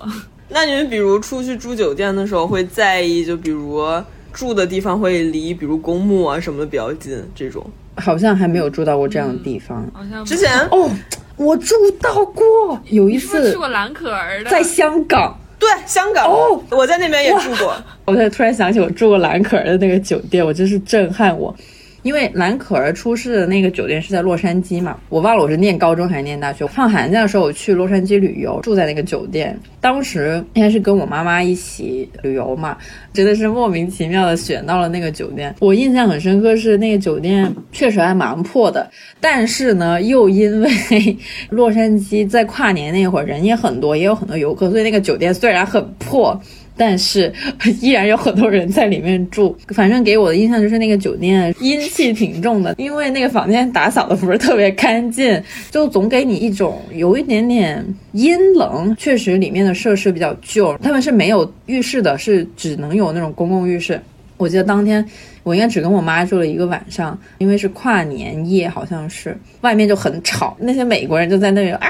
[0.47, 3.81] 那你们比如出去住酒店的时候会在意，就比如
[4.34, 7.65] 住的地方会离比如公墓啊什么的比较近这种。
[7.97, 9.86] 好像还没有住到过这样的地方。
[9.93, 10.89] 好像之前哦，
[11.36, 14.49] 我住到过，有一次去过蓝可儿的？
[14.49, 15.38] 在香港。
[15.60, 17.75] 对香港，哦我在那边也住过。
[18.05, 21.55] 我才突然想起我住过蓝可儿的那个酒店，我真是震撼我。
[22.03, 26.65] 因为蓝可儿出事的那个酒店是在洛杉矶嘛，我忘了我是念高中还是念大学。
[26.65, 29.55] 放寒假的时候我去洛杉矶旅游，住在那个酒店。
[29.79, 32.75] 当时应该是跟我妈妈一起旅游嘛，
[33.13, 35.53] 真的是莫名其妙的选到了那个酒店。
[35.59, 40.71] 我印象很深刻是那个酒店确实还蛮破的，但是呢，又因为
[41.51, 46.41] 洛杉矶在跨年那会儿人也很多，也有很多游客，所以那个酒店虽然很破。
[46.82, 47.32] 但是
[47.79, 49.55] 依然有很多人在里面住。
[49.67, 58.95] 反正给我的印象就是那个酒店阴气挺重的，因为那个房间打扫的不是特别干净，就总给你一种有一点点阴冷。
[58.97, 64.01] 确实里面的设施比较旧，他们是没有浴室的，是只能有那种公共浴室。
[64.41, 65.05] 我记得当天
[65.43, 71.87] 我应该只跟我妈住了一个晚上，因为是跨年夜，好像是外面就很吵，那些美国人就在那里啊，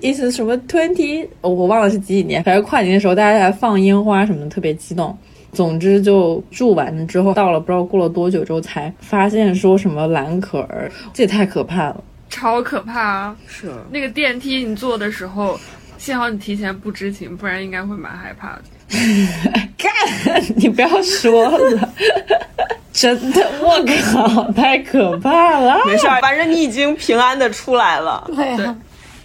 [0.00, 5.16] 意思什么 twenty，我我忘了是几几年，反正跨年的时候大家还放烟花什么的，特别激动。
[5.52, 12.02] 总之就住完了之后，到了不知道过了多久之后才发现说什么蓝可儿，这也太可怕了。
[12.28, 13.36] 超可怕啊！
[13.46, 15.56] 是那个电梯你坐的时候，
[15.98, 18.62] 幸好你提前不知情，不然应该会蛮害怕的。
[19.78, 19.90] 干，
[20.56, 21.92] 你不要说了，
[22.92, 23.82] 真的，我
[24.12, 25.80] 靠，太可怕了。
[25.86, 28.30] 没事儿，反正你已经平安的出来了。
[28.34, 28.76] 对啊，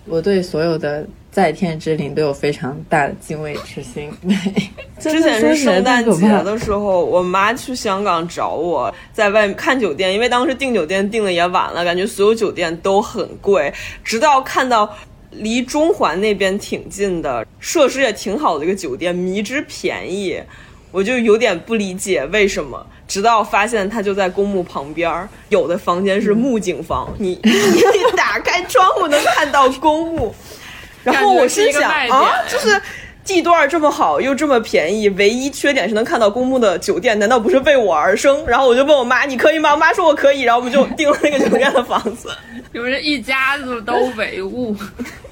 [0.05, 4.09] 我对所有的在天之灵都有非常大的敬畏之心。
[4.99, 13.71] 之前是圣诞节的时候，我妈去香港找我，在外面看酒店，因为当时订酒店订的也晚了，感觉所有酒店都很贵，
[14.03, 14.89] 直到看到。
[15.31, 20.41] 离中环那边挺近的，设施也挺好的一个酒店，迷之便宜，
[20.91, 22.85] 我就有点不理解为什么。
[23.07, 30.33] 直到发现它就在公墓旁边，有的房间是木景房，你 你打开窗户能看到公墓。
[31.03, 32.79] 然后我心想啊，就是
[33.25, 38.43] 地段这么好又这么便宜，唯一缺点是能看到公墓的酒店，难道不是为我而生？
[38.47, 39.71] 然后我就问我妈，你可以吗？
[39.71, 42.29] 我妈说我可以，然后我们就订了那个酒店的房子。
[42.71, 44.75] 你们这一家子都唯物。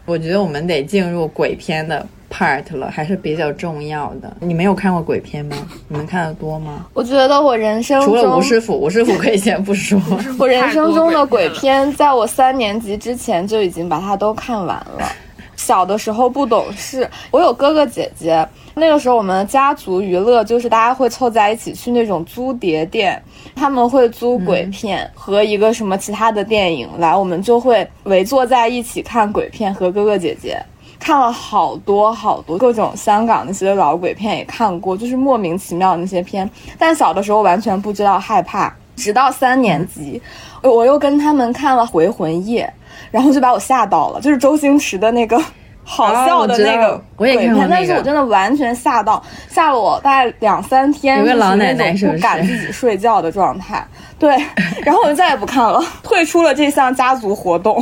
[0.05, 4.31] 我觉得我们得进入鬼片的 part 了，还是比较重要的。
[4.39, 5.57] 你没有看过鬼片吗？
[5.87, 6.85] 你们看的多吗？
[6.93, 9.99] 我觉得我人生除了吴师傅，吴师傅可以先不说。
[10.39, 15.11] 我人生中的鬼片，在我三年级之前就已经把它都看完了。
[15.57, 18.47] 小的时候不懂事，我有哥哥姐姐。
[18.79, 23.21] 那个时候我们家族娱乐就是大家会凑在一起去那种租碟店，
[23.55, 30.63] 他们会租鬼片和一个什么其他的电影来，我们就会围坐在一起看鬼片和哥哥姐姐，
[30.99, 36.47] 看了好多好多各种香港那些老鬼片也看过，就是莫名其妙那些片。
[36.77, 40.21] 但小的时候完全不知道害怕，直到三年级，
[40.63, 42.65] 我又跟他们看了《回魂夜》，
[43.11, 45.41] 然后就把我吓到了，就是周星驰的那个。
[45.89, 53.87] 好笑的那个鬼片，但是我真的完全吓到，吓了我大概两三天，有个老奶奶不敢自己睡觉的状态。
[54.19, 54.35] 对，
[54.83, 57.81] 然后我就再也不看了，退出了这项家族活动。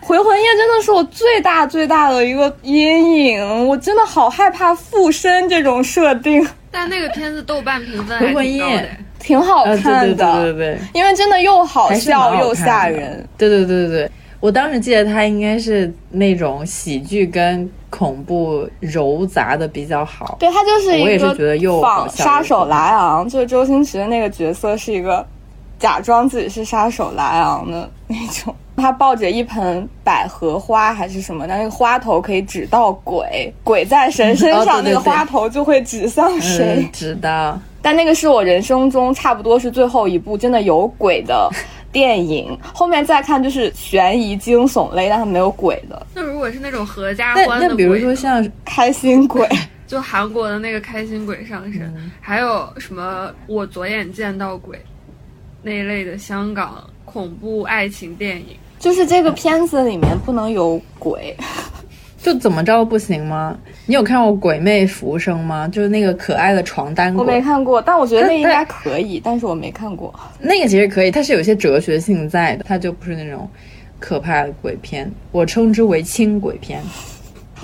[0.00, 6.42] 回魂夜真的是我最大最大的一个阴影，我真的好害怕附身这种设定。
[6.70, 8.88] 但那个片子豆瓣评分还挺高的，
[9.26, 13.28] 挺好看的，对对对，因为真的又好笑又吓人。
[13.36, 14.10] 对对对对对。
[14.38, 20.36] 我当时记得它应该是那种喜剧跟恐怖揉杂的比较好。
[20.38, 25.26] 对，它就是一个仿杀手莱昂，就是周星驰的那个角色是一个
[25.78, 28.54] 假装自己是杀手莱昂的那种。
[28.76, 36.86] 他抱着一盆百合花还是什么的，那个花头可以指到鬼，鬼在谁身上，那个花头就会指向谁。
[36.92, 37.58] 知道。
[37.86, 41.48] 但那个是我人生中差不多是最后一部真的有鬼的。
[41.92, 46.04] 电影后面再看就是悬疑惊悚类，但是没有鬼的。
[46.12, 49.48] 那如果是那种合家欢的，那比如说像开心鬼，
[49.86, 54.76] 就韩国的那个开心鬼上身，还有什么我左眼见到鬼
[55.62, 61.34] 那一类的香港恐怖爱情电影，就是这个片子里面不能有鬼。
[62.18, 63.56] 就怎么着不行吗？
[63.84, 65.68] 你有看过《鬼魅浮生》吗？
[65.68, 67.24] 就是那个可爱的床单鬼。
[67.24, 70.12] 我没看过，但我觉得那应该可以，但是我没看过。
[70.40, 73.48] 那个其实可以，它是有些哲学性在的，它就不是那种
[74.00, 75.10] 可怕的鬼片。
[75.30, 76.82] 我称之为轻鬼片，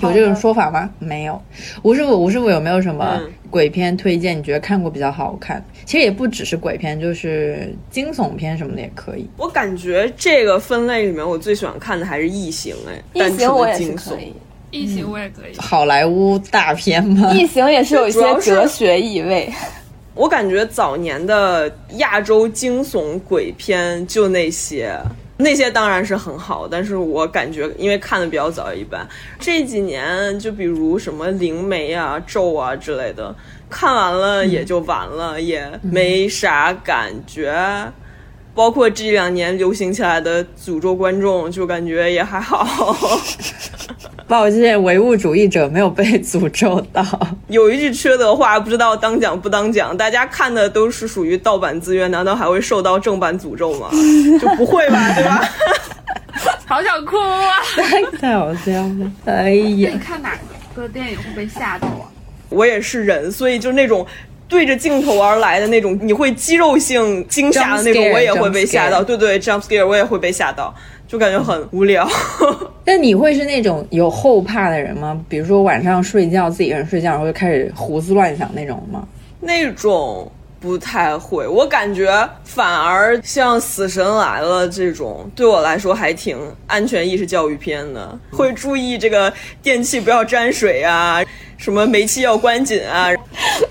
[0.01, 0.89] 有这种说法吗？
[0.99, 1.41] 没有。
[1.81, 4.37] 吴师傅，吴师傅有没有什么鬼片推荐？
[4.37, 5.63] 你觉得看过比较好看？
[5.85, 9.27] 其实也不只是鬼片，就是惊悚片什么的也可以。
[9.37, 12.75] 我感觉这个分类里面，我最喜欢看的还是异形。
[12.87, 14.33] 哎，异形我也是可以。
[14.71, 17.31] 异形我也可以，好莱坞大片吗？
[17.37, 19.47] 异形也是有一些哲学意味。
[20.15, 24.95] 我感觉早年的亚洲惊悚鬼片就那些，
[25.37, 29.07] 那些当然是很好，但是我感觉因为看的比较早，一般
[29.39, 33.35] 这几年就比如什么灵媒啊、咒啊之类的，
[33.73, 37.91] 看完了也就完了，也没啥感觉。
[38.55, 42.63] 包括这两年流行起来的诅咒观众，就感觉也还好。
[44.29, 47.03] 抱歉，唯物主义者没有被诅咒到。
[47.49, 49.97] 有一句缺德话，不知道当讲不当讲。
[49.97, 53.89] 大家看的都是属于盗版资源，难道还会受到正版诅咒吗？
[54.39, 55.41] 就不会吧，对吧？
[56.67, 57.57] 好想哭啊！
[58.21, 59.11] 太好笑了。
[59.25, 59.49] 哎
[59.81, 60.37] 呀，你看哪
[60.75, 62.05] 个电影会被吓到啊？
[62.53, 64.05] 我也是人，所以就那种
[64.47, 69.03] 对着镜头而来的那种，你会肌肉性惊吓的那种，我也会被吓到。
[69.03, 70.73] 对对，jump scare，我也会被吓到。
[71.05, 72.07] 就感觉很无聊，
[72.83, 75.19] 但你会是那种有后怕的人吗？
[75.29, 79.07] 比如说晚上睡觉自己一个人睡觉，然后就开始胡思乱想那种吗？
[79.39, 80.31] 那种
[80.63, 82.09] 不太会，我感觉
[82.45, 91.21] 反而像《死神来了》这种，对我来说还挺安全意识教育片的，会注意这个电器不要沾水啊，
[91.57, 93.09] 什么煤气要关紧啊。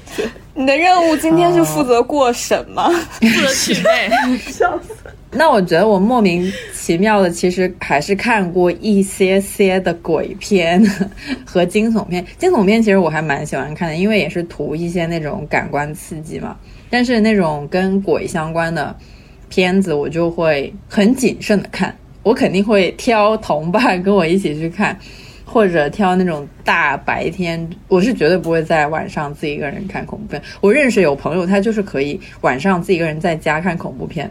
[0.55, 2.91] 你的任务今天是负责过审吗？
[2.91, 4.11] 负责取内，
[4.53, 4.95] 笑死。
[5.31, 10.85] 那我觉得我莫名其妙的，其实还是看过一些些的鬼片
[11.47, 12.23] 和惊悚片。
[12.37, 16.55] 惊悚片其实我还蛮喜欢看的，因为也是图一些那种感官刺激嘛。
[16.93, 18.95] 但是那种跟鬼相关的
[19.49, 21.97] 片子，我就会很谨慎的看。
[22.23, 24.95] 我肯定会挑同伴跟我一起去看，
[25.43, 27.67] 或者挑那种大白天。
[27.89, 30.43] 我是绝对不会在晚上自己一个人看恐怖片。
[30.61, 34.31] 我认识有朋友，他就是可以晚上自己一个人在家看恐怖片。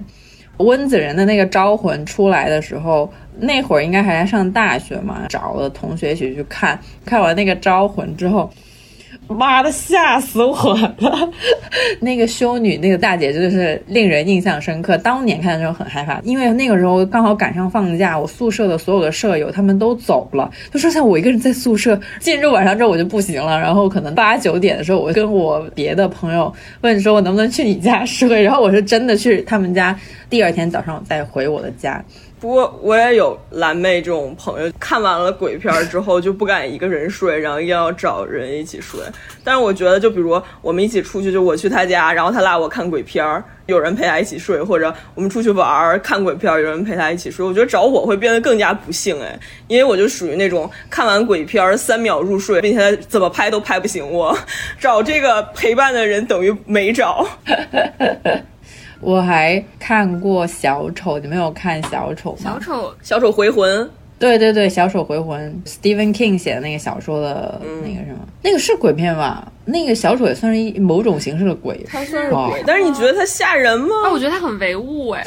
[0.57, 6.79] 温子仁的那个《招魂》出来的时候，那会儿应该还在上大学嘛，找了同学一起去看。
[7.03, 8.47] 看完那个《招魂》之后。
[9.27, 11.29] 妈的，吓死我了！
[12.01, 14.97] 那个修女，那个大姐真的是令人印象深刻。
[14.97, 21.97] 当年看的时候很害怕，因为那个时候刚好赶上放假，我宿舍的所有的舍友他们都走了，就剩下我一个人在宿舍。
[22.19, 28.43] 进入晚上之后我就不行了，然后可能八九点的时候，我跟我别的朋友问说，我能不能去你家睡？
[28.43, 29.97] 然后我是真的去他们家，
[30.29, 32.03] 第二天早上再回我的家。
[32.41, 38.99] 不过我也有蓝妹这种朋友，看完了鬼片之后就不敢一个人睡，然后一定要找人一起睡。
[39.43, 43.23] 但是我觉得，就比如我们一起出去，就我去他家，然后他拉我看鬼片，
[43.67, 47.45] 有人陪他一起睡，或者我们出去玩儿看鬼片，有人陪他一起睡。
[47.45, 54.35] 我觉得找我会变得更加不幸哎，因为我就属于那种看完鬼片三秒入睡，并且怎么拍都拍不醒我。
[54.79, 57.23] 找这个陪伴的人等于没找。
[59.01, 62.37] 我还看过小丑，你没有看小丑吗？
[62.43, 63.89] 小丑，小丑回魂。
[64.19, 69.51] 对对对，小丑回魂，Stephen King 写的那个小说的那个什么，那个是鬼片吧？
[69.65, 73.87] 那个小丑也算是一某种形式的鬼，他算是鬼，但是你觉得他吓人吗？
[74.05, 75.25] 啊，我觉得他很唯物哎，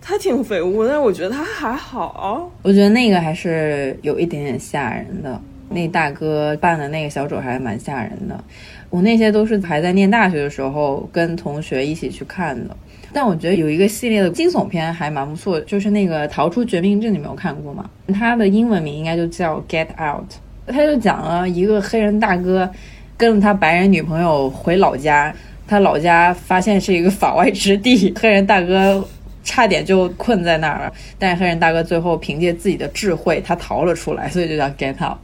[0.00, 2.50] 他挺唯物，但是我觉得他还好。
[2.62, 8.42] 我觉得那个还是有一点点吓人的，那大哥扮的那个小丑还蛮吓人的。
[8.88, 12.74] 我那些都是还在念大学的时候跟同学一起去看的。
[13.12, 17.88] 但我觉得有一个系列的惊悚片还蛮不错，就是那个《逃出绝命镇》，你没有看过吗？
[18.14, 20.30] 它的英文名应该就叫《Get Out》。
[20.66, 22.70] 他就讲了一个黑人大哥
[23.16, 25.34] 跟着他白人女朋友回老家，
[25.66, 29.04] 他老家发现是一个法外之地，黑人大哥
[29.42, 35.16] 差点就困在那儿了，但是黑人大哥最后凭借自己的智慧，他逃了出来，所以就叫《Get Out》。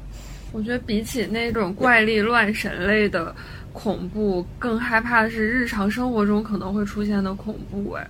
[0.52, 3.32] 我觉得比起那种怪力乱神类的。
[3.76, 8.08] 恐怖更害怕的是日常生活中可能会出现的恐怖，哎，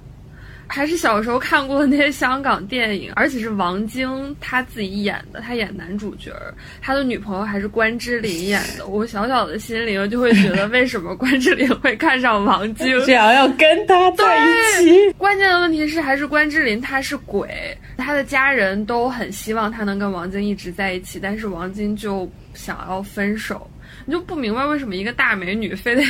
[0.68, 6.32] 还是小时候看过的那些香港电影，而且是王晶他自己演的，他演男主角，
[6.80, 8.86] 他的女朋友还是关之琳演的。
[8.86, 15.12] 我小小的心灵就会觉得，为什么关之琳会看上王晶，想要跟他在一起？
[15.18, 23.68] 关键的问题是，还是关之琳他是鬼，他的家人都很希望他能跟王晶一直在一起，但是王晶就想要分手。
[24.04, 26.02] 你就不明白为什么一个大美女非得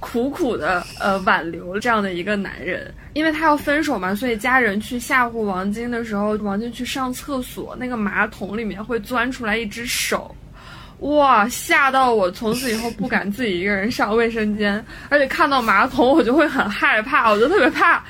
[0.00, 10.34] 苦苦的呃挽留这样的一个男人，因为他要分手嘛，所以家人去吓唬王晶的时候，王晶去上厕所，那个马桶里面会钻出来一只手，
[10.98, 18.04] 哇，吓到我从此以后不敢自己一个人上卫生间，而且看到马桶我就会很害怕，我就特别怕。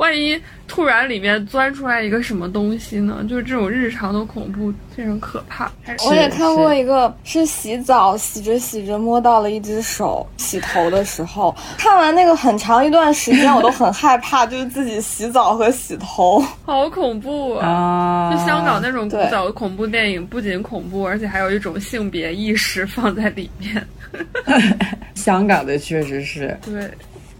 [0.00, 3.22] 万一突然里面钻出来一个什么东西呢？
[3.28, 5.70] 就是这种日常的恐怖非常可怕。
[6.08, 18.32] 我也看过一个，是洗澡洗着洗着摸到了一只手，洗头的时候看完那个很长一段时间我都很害怕， 就是自己洗澡和洗头， 好恐怖啊！
[18.32, 23.86] 就香港那种古早的恐怖电影，不仅恐怖，而且还有一种性别意识放在里面。
[25.14, 26.90] 香港的确实是对。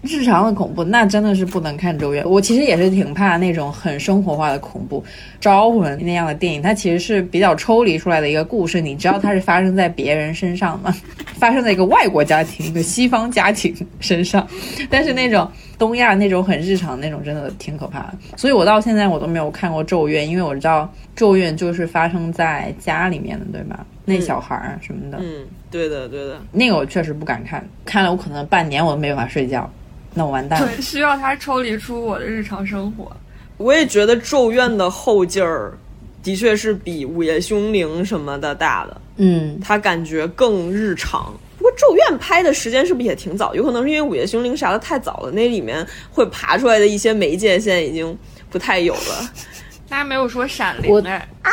[0.01, 5.01] 日常的恐怖那真的是不能看《咒怨》，我其实也是挺怕那种很生活化的恐怖，
[5.39, 8.81] 《招魂》那样的电影，它其实是比较抽离出来的一个故事。
[8.81, 10.91] 你知道它是发生在别人身上吗？
[11.37, 14.47] 发生在一个外国家庭、一个西方家庭身上。
[14.89, 15.47] 但是那种
[15.77, 18.13] 东亚那种很日常那种，真的挺可怕的。
[18.35, 20.83] 所以我到现在我都没有看过《咒怨》，因为我知道
[21.15, 23.85] 《咒怨》就是发生在家里面的，对吧？
[24.03, 26.41] 那小孩儿什么的，嗯，对的，对的。
[26.51, 29.71] 那个我确实不敢看，看了我可能半年我都没办法睡觉。
[30.13, 30.67] 那我完蛋了。
[30.67, 33.11] 对，需要它抽离出我的日常生活。
[33.57, 35.73] 我也觉得《咒怨》的后劲儿，
[36.23, 39.01] 的确是比《午夜凶铃》什么的大的。
[39.17, 41.31] 嗯，它感觉更日常。
[41.57, 43.53] 不过《咒怨》拍的时间是不是也挺早？
[43.53, 48.17] 有可能是因为《午夜凶铃》啥的太早了，那里面会爬出来的一些媒介现在已经
[48.49, 49.31] 不太有了。
[49.91, 51.51] 大家没有说《闪灵》哎啊，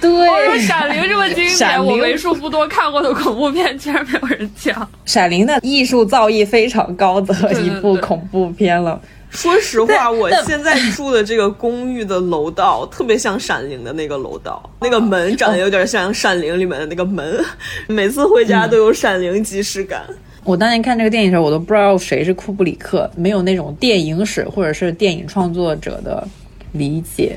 [0.00, 0.08] 对，
[0.64, 4.72] 《闪灵》这么经典，我为数不多看过的恐怖片，居然没有人讲。
[5.04, 9.02] 《闪灵》的艺术造诣非常高的一部恐怖片了。
[9.30, 17.44] 说实话，我现在住的这个公寓的楼道特别像《闪灵》的那个楼道，那个门长得有点像《闪灵》里面的那个门，
[17.88, 20.02] 每次回家都有《闪灵》即视感。
[20.44, 26.24] 我当年看这个电影的时候，我都不知道谁是库布里克，没有那种电影史或者是电影创作者的。
[26.72, 27.36] 理解。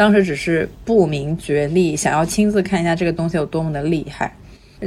[0.00, 4.32] 当时只是不明觉厉，想要亲自看一下这个东西有多么的厉害。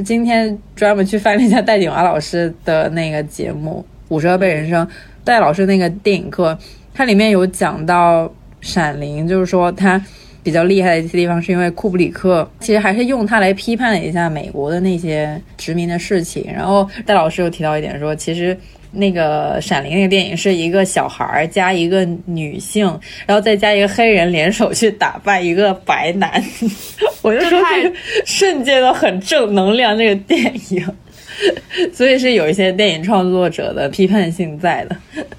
[0.04, 4.84] 今天专门去翻了一下戴锦华老师的那个节目《五十二倍人生》，
[5.22, 6.58] 戴老师那个电影课，
[6.92, 8.26] 它里面有讲到
[8.60, 10.04] 《闪灵》，就是说他
[10.42, 16.44] 比较厉害的一些地方，是因为库布里克其实还是用它来批判了一下美国的那些殖民的事情。
[16.52, 18.58] 然后戴老师又提到一点说，其实。
[18.94, 22.86] 那个《闪灵》那个电影是一个小孩儿加一个女性，
[23.26, 26.42] 然后再加一个黑人联手去打败一个白男，
[27.22, 27.92] 我就说这个
[28.24, 29.96] 瞬间都很正能量。
[29.98, 30.86] 这个电影，
[31.92, 34.96] 所以是有一些电影创作者的批判性在的。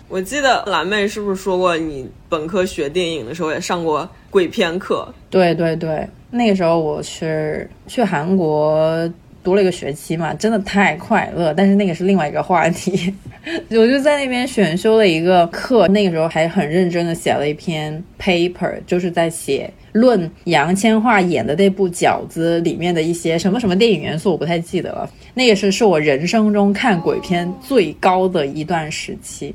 [0.09, 5.07] 我记得蓝妹是不是说过，你本科学电影的时候也上过鬼片课？
[5.29, 9.09] 对对对，那个时候我是去韩国。
[9.45, 11.53] 读了一个学期嘛，真的太快乐。
[11.53, 13.13] 但是那个是另外一个话题，
[13.69, 25.09] 我就在那边选修了一个课，那个时候还很认真的写了一篇 paper，就是在写论杨千嬅演的那部《饺子》里面的一些什么什么电影元素，我不太记得了。
[25.35, 29.53] 那个是是我人生中看鬼片最高的一段时期，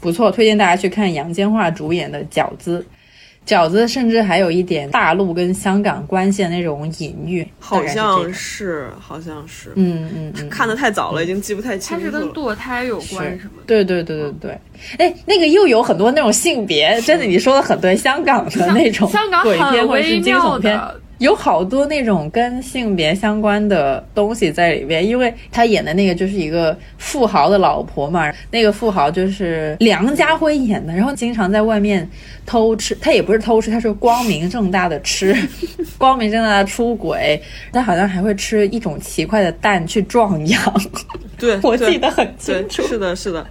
[0.00, 2.78] 不错，推荐大家去看杨千嬅主演的《饺子》。
[3.46, 12.10] 饺子甚至还有一点大陆跟香港关系的那种隐喻，好像是，好像是，嗯嗯嗯，看的太早了，已经记不太清楚了。
[12.10, 13.62] 它是跟堕胎有关什么？
[13.66, 14.58] 对对对对对，
[14.98, 19.10] 哎，那个又有很多那种性别，真的你说的很对，香港的那种
[19.42, 20.80] 鬼片或者是惊悚片。
[21.22, 32.08] 有好多那种跟性别相关的东西在里边，因为他演的那个就是一个富豪的老婆嘛，那个富豪就是梁家辉演的，然后经常在外面
[32.44, 35.32] 偷吃，他也不是偷吃，他是光明正大的吃，
[35.96, 37.40] 光明正大的出轨，
[37.72, 40.60] 他好像还会吃一种奇怪的蛋去壮阳，
[41.38, 43.46] 对 我记得很清楚，是的，是的。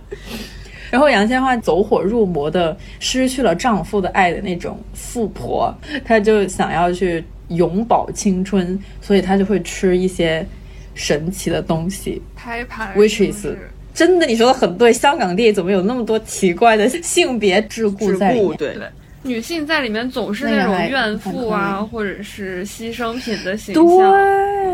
[0.89, 7.23] 然后杨千嬅走火入魔的失去了丈夫的爱的那种富婆，她就想要去。
[7.55, 10.45] 永葆青春，所以他就会吃一些
[10.93, 12.21] 神奇的东西。
[12.35, 13.45] 拍盘，which is
[13.93, 14.91] 真的，你说的很对。
[14.93, 18.57] 香港电影怎么有那么多奇怪的性别桎梏在里面？
[18.57, 18.83] 对对，
[19.23, 23.85] 女性在里面总是那种怨妇啊，或者是牺牲品的形象。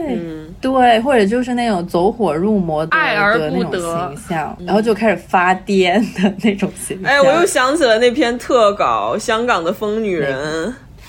[0.08, 0.20] 对，
[0.62, 3.80] 对，或者就是那种走火入魔的爱而不得
[4.16, 7.12] 形象，然后就开始发癫的那种形象。
[7.12, 10.68] 哎，我又想起了那篇特稿《香港的疯女人》。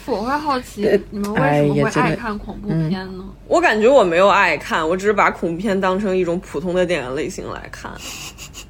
[0.09, 3.25] 我会好奇你们为什么会爱看恐怖片呢？
[3.47, 7.91] 我感觉我没有爱看，我只是把恐怖片当成一种普通的电影类型来看。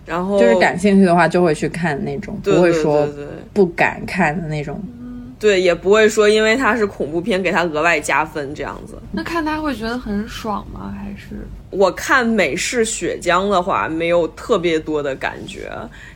[0.05, 3.09] 然后就是感兴趣的话，就会去看那种，不会说
[3.53, 4.83] 不敢看的那种。
[5.39, 8.99] 对，也不会说因为它是恐怖片给它额外加分这样子。
[9.13, 10.93] 那看它会觉得很爽吗？
[10.99, 15.71] 还是我看美式血浆的话，没有特别多的感觉。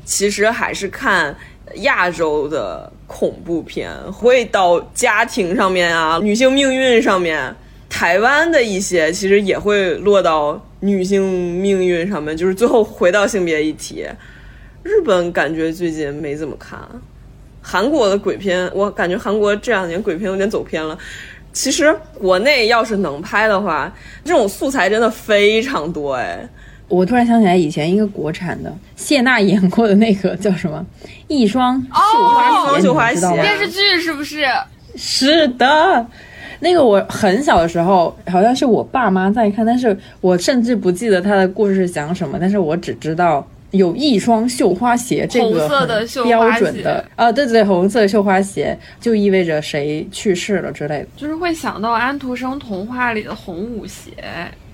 [0.04, 1.34] 其实还是看。
[1.76, 7.54] 亚洲的恐怖片会到家庭上面啊，女性命运上面。
[7.88, 14.06] 台湾的一些其实也会落到女性命运上面，就是最后回到性别议题。
[14.82, 16.80] 日本感觉最近没怎么看，
[17.60, 20.98] 韩国的鬼片，我感觉韩国这两年鬼片有点走偏了。
[21.52, 23.94] 其实国内要是能拍的话，
[24.24, 26.48] 这种素材真的非常多哎。
[26.92, 30.84] 我突然想起来，以前一个国产的谢娜演过的那个叫什么
[31.26, 33.40] 《一双绣花鞋》，你知道吗？
[33.40, 34.44] 电视剧是不是？
[34.94, 36.06] 是的，
[36.60, 45.66] 那个我很小的时候，好像是我爸妈在看，但是我甚至不记得他的故事是讲什么，但是我只知道有一双绣花鞋，这个
[46.24, 54.12] 标准的啊，对对对，红色绣花鞋就意味着谁去世了之类的，就是会想到安徒生童话里的红舞鞋，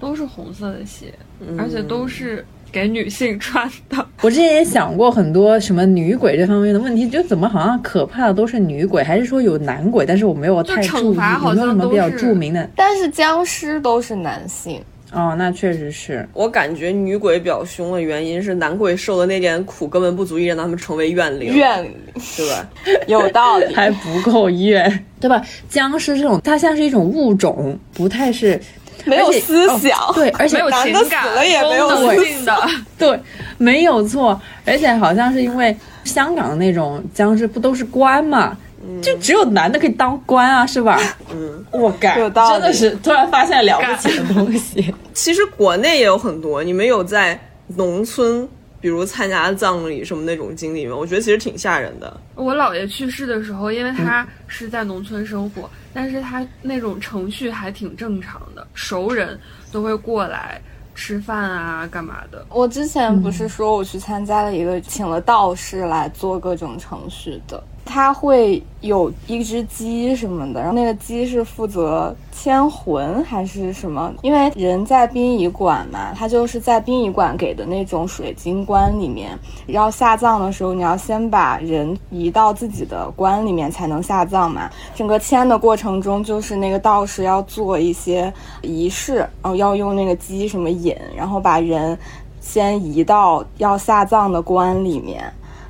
[0.01, 1.15] 都是红色的鞋。
[1.59, 4.05] 而且都是给女性穿的。
[4.21, 10.05] 我之前也想过很多什么女鬼这方面的问题，就怎么好像可怕的都是女鬼，还是说有男鬼？
[10.05, 12.69] 但是我没有太注意，有没有什么比较著名的？
[12.75, 14.83] 但是僵尸都是男性
[15.13, 21.95] 哦，那确实是我感觉女鬼比较凶的原因是男鬼受的那点苦根本不足以让他们成为怨灵，怨灵
[22.37, 22.69] 对吧？
[23.09, 25.43] 有道理，还不够怨，对吧？
[25.69, 28.61] 僵尸这种它像是一种物种，不太是。
[29.05, 32.57] 没有思想，对，而且没有情感，死了也没有性的，
[32.99, 33.21] 对，
[33.57, 34.41] 没有错。
[34.65, 38.57] 而且好像是因为香港的那种僵尸不都是官嘛，
[39.03, 40.99] 就只有男的可以当官啊，是吧？
[41.33, 44.95] 嗯，我干，真的是突然发现了不起的东西。
[45.15, 47.39] 其实国内也有很多，你们有在
[47.77, 48.49] 农村。
[48.81, 50.97] 比如参加葬礼什么那种经历吗？
[50.97, 52.21] 我觉得其实挺吓人的。
[52.35, 59.39] 我姥爷去世的时候，因为他是在农村生活，但是他那种程序还挺正常的，熟人
[59.73, 60.61] 都会过来
[60.95, 62.47] 吃饭啊，干嘛的。
[62.51, 74.13] 我之前不是说我去参加了一个请了道士来做各种程序的，它会有一只鸡什么的，然后那个鸡是负责牵魂还是什么？
[74.21, 79.37] 因为人在殡仪馆嘛，他就是在殡仪馆给的那种水晶棺里面，
[79.69, 84.71] 要下葬的时候，你要先把人移到自己的棺里面才能下葬嘛。
[84.95, 88.31] 整个牵的过程中，就是那个道士要做一些
[88.61, 91.99] 仪式，然后要用那个鸡什么引，然后把人
[92.39, 95.25] 先移到要下葬的棺里面。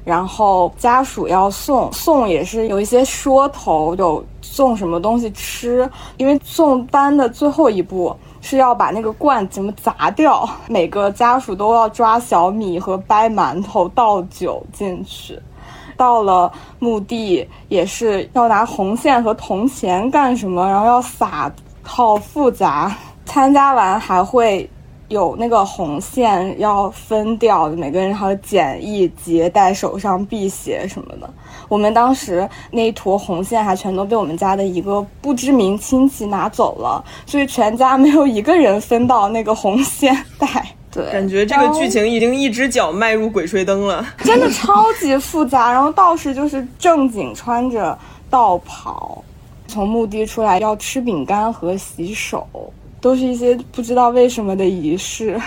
[0.09, 5.87] 然后家属要送送也是有一些说头，有送什么东西吃，
[6.17, 15.39] 因为送班的最后一步是要把那个罐怎么砸掉，每个家属都要抓小米和掰馒头倒酒进去。
[15.95, 21.53] 到了墓地也是要拿红线和铜钱干什么，然后要撒，
[21.83, 22.97] 好复杂。
[23.27, 24.67] 参加完还会。
[25.09, 31.29] 有那个红线要分掉，每个人还要剪一节戴手上辟邪什么的。
[31.69, 40.47] 我们当时那一坨红线还全都被我们家的一个不知名亲戚拿走了，所以全家没有一个人分到那个红线带。
[40.91, 45.73] 对， 感觉这个剧情已经一只脚迈入鬼吹灯了，真的超级复杂。
[45.73, 47.99] 然后道士就是正经穿着
[48.31, 49.23] 道袍，
[49.67, 52.47] 从墓地出来要吃饼干和洗手。
[53.01, 55.41] 都是一些不知道为什么的仪式。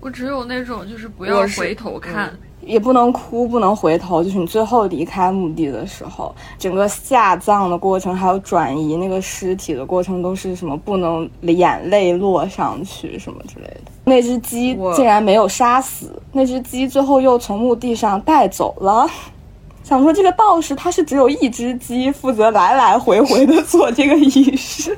[0.00, 2.32] 我只有那种就是不要回头看，
[2.62, 4.24] 也不能哭，不能回头。
[4.24, 13.92] 就是你最后离开墓地的时候，整个下葬的过程，还有转移那个尸体的过程，都是什么不能眼泪落上去什么之类的。
[14.04, 19.06] 那只鸡竟然没有杀死，那只鸡最后又从墓地上带走了。
[19.84, 24.96] 想说这个道士他是只有一只鸡负责来来回回的做这个仪式。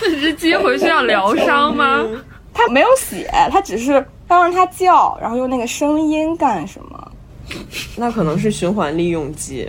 [0.00, 2.04] 那只鸡回去要疗伤吗？
[2.52, 3.92] 它没有血，它只是
[4.28, 7.12] 要让它叫，然后用那个声音干什么？
[7.96, 9.68] 那可能是循环利用鸡，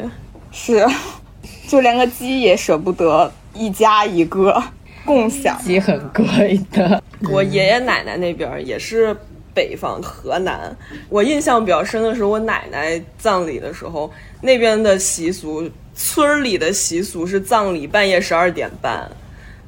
[0.52, 0.86] 是，
[1.68, 4.62] 就连个鸡也舍不得一家一个
[5.06, 5.58] 共享。
[5.64, 7.02] 鸡很贵的。
[7.32, 9.16] 我爷爷奶奶那边也是
[9.54, 10.76] 北方河南，
[11.10, 14.12] 我印象比较深的是我奶奶葬礼的时候，
[14.42, 19.10] 那边的习俗，村里的习俗是葬礼半夜十二点半。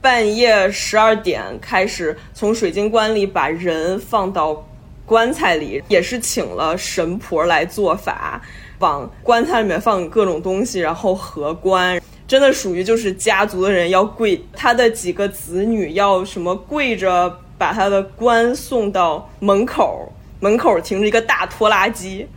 [0.02, 4.66] 半夜十二点开始从水晶棺里把人放到
[5.06, 8.42] 棺材里，也是请了神婆来做法，
[8.80, 22.28] 往棺材里面放各种东西，然后合棺，真的属于就是家族的人要跪，他的几个子女要什么跪着把他的棺送到门口，门口停着一个大拖拉机，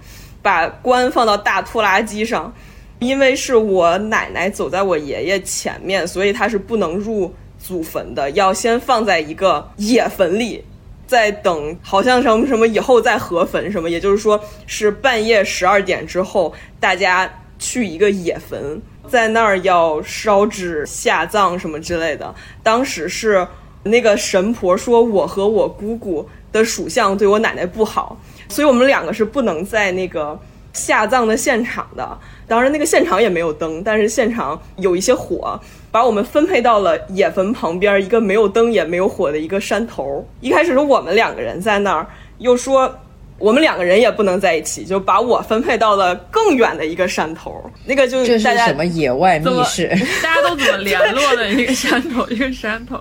[0.41, 2.53] 把棺放到大拖拉机上，
[3.01, 7.33] 因为是我奶奶走在我爷爷前面，所以他是不能入。
[7.71, 10.65] 祖坟的要先放在一个野坟里，
[11.07, 22.35] 再等，好像什么什么以后再合坟什么，也就是说是半夜十二点之后，大家去一个野坟，在那儿要烧纸下葬什么之类的。
[22.61, 23.47] 当时是
[23.85, 28.19] 那个神婆说，我和我姑姑的属相对我奶奶不好，
[28.49, 30.37] 所以我们两个是不能在那个
[30.73, 32.19] 下葬的现场的。
[32.49, 35.61] 当然，那个现场也没有灯，但是现场有一些火。
[35.91, 40.25] 把我们分配到了野坟旁边一个没有灯也没有火的一个山头。
[40.41, 42.07] 一开始是我们两个人在那儿，
[42.39, 42.95] 又说
[43.39, 47.61] 我们两个人也不能在一起，就把我分配到了更远的一个山头。
[47.85, 49.89] 那个就这是什么野外密室？
[50.23, 51.49] 大家都怎么联络的？
[51.51, 53.01] 一个山头，一个山头，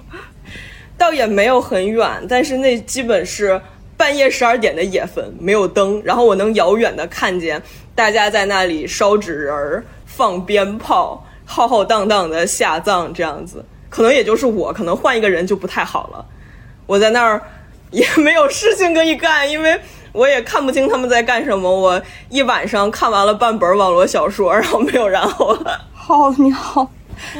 [0.97, 3.61] 倒也没有很远，但是那基本是
[3.95, 7.61] 半夜十二点的野坟，没有灯，然后我能遥远的看见
[7.93, 11.23] 大家在那里烧纸人儿、放鞭炮。
[11.51, 16.23] 浩浩荡荡的下葬这样子，可能也就是我，可能换一个人就不太好了。
[16.85, 17.41] 我在那儿
[17.89, 19.81] 也没有事情可以干，因为
[20.11, 21.67] 我也看不清他们在干什么。
[21.67, 25.81] 我一晚上看完了半本网络小说，然后没有然后了。
[25.91, 26.87] 好你好。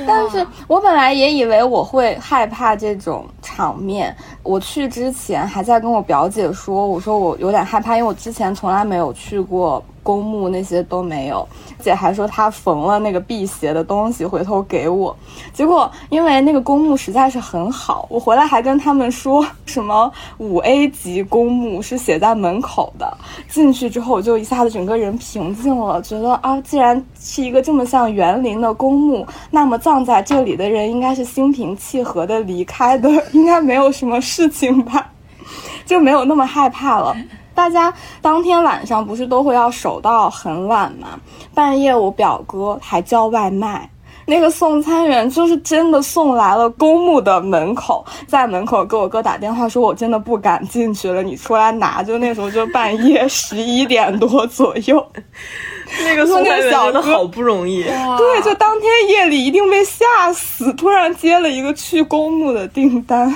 [0.06, 4.14] 但是我本来也以为我会害怕这种场面。
[4.44, 11.48] 我去之前还在跟我表姐说，我说我有点害怕，因为我之前从来没有去过公墓，那些都没有。
[11.80, 15.16] 姐还说她缝了那个辟邪的东西，回头给我。
[15.54, 23.18] 结果因为那个公墓实在是很好，我回来还跟他们说什么五 A 级公墓是写在门口的。
[23.48, 35.12] 进去之后，我就一下子整个人平静了，觉得啊，既然是一个这么像园林的公墓，那么葬在这里的人应该是心平气和的离开的，应该没有什么事情吧，
[35.86, 37.16] 就没有那么害怕了。
[37.60, 41.20] 大家当天晚上不是都会要守到很晚吗？
[41.54, 43.90] 半夜我表哥还叫外卖，
[44.26, 55.06] 那个送餐员就是真的送来了公墓的门口，在门口给我哥打电话说：“我真的不敢进去了，你出来拿。”就那时候就半夜十一点多左右，
[56.06, 57.84] 那个送餐员真的好不容易。
[57.84, 63.36] 对，就当天夜里一定被吓死，突然接了一个去公墓的订单。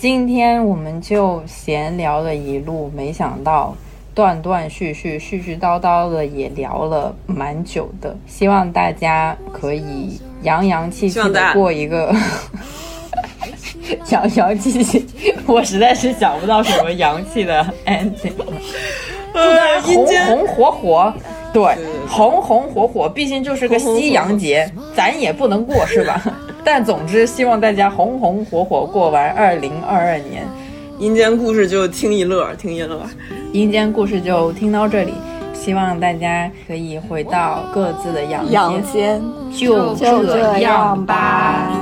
[0.00, 3.76] 今天我们就闲聊了一路，没想到
[4.14, 8.16] 断断续续、絮絮叨叨的也聊了蛮久的。
[8.26, 12.16] 希望大家可以洋洋气气的过一个
[14.08, 15.06] 洋洋气气。
[15.46, 18.32] 我实在是想不到什么洋气的 ending。
[19.34, 21.12] 呃，红红火火，
[21.52, 21.76] 对，
[22.08, 26.22] 红红火火，毕竟就是个西洋节，咱也不能过，是吧？
[26.72, 30.46] 但总之，希望大家红红火火过完二零二二年。
[31.00, 33.04] 阴间故事就听一乐，听一乐。
[33.52, 35.12] 阴间故事就听到这里，
[35.52, 39.20] 希望大家可以回到各自的阳阳间，
[39.52, 41.72] 就这样吧。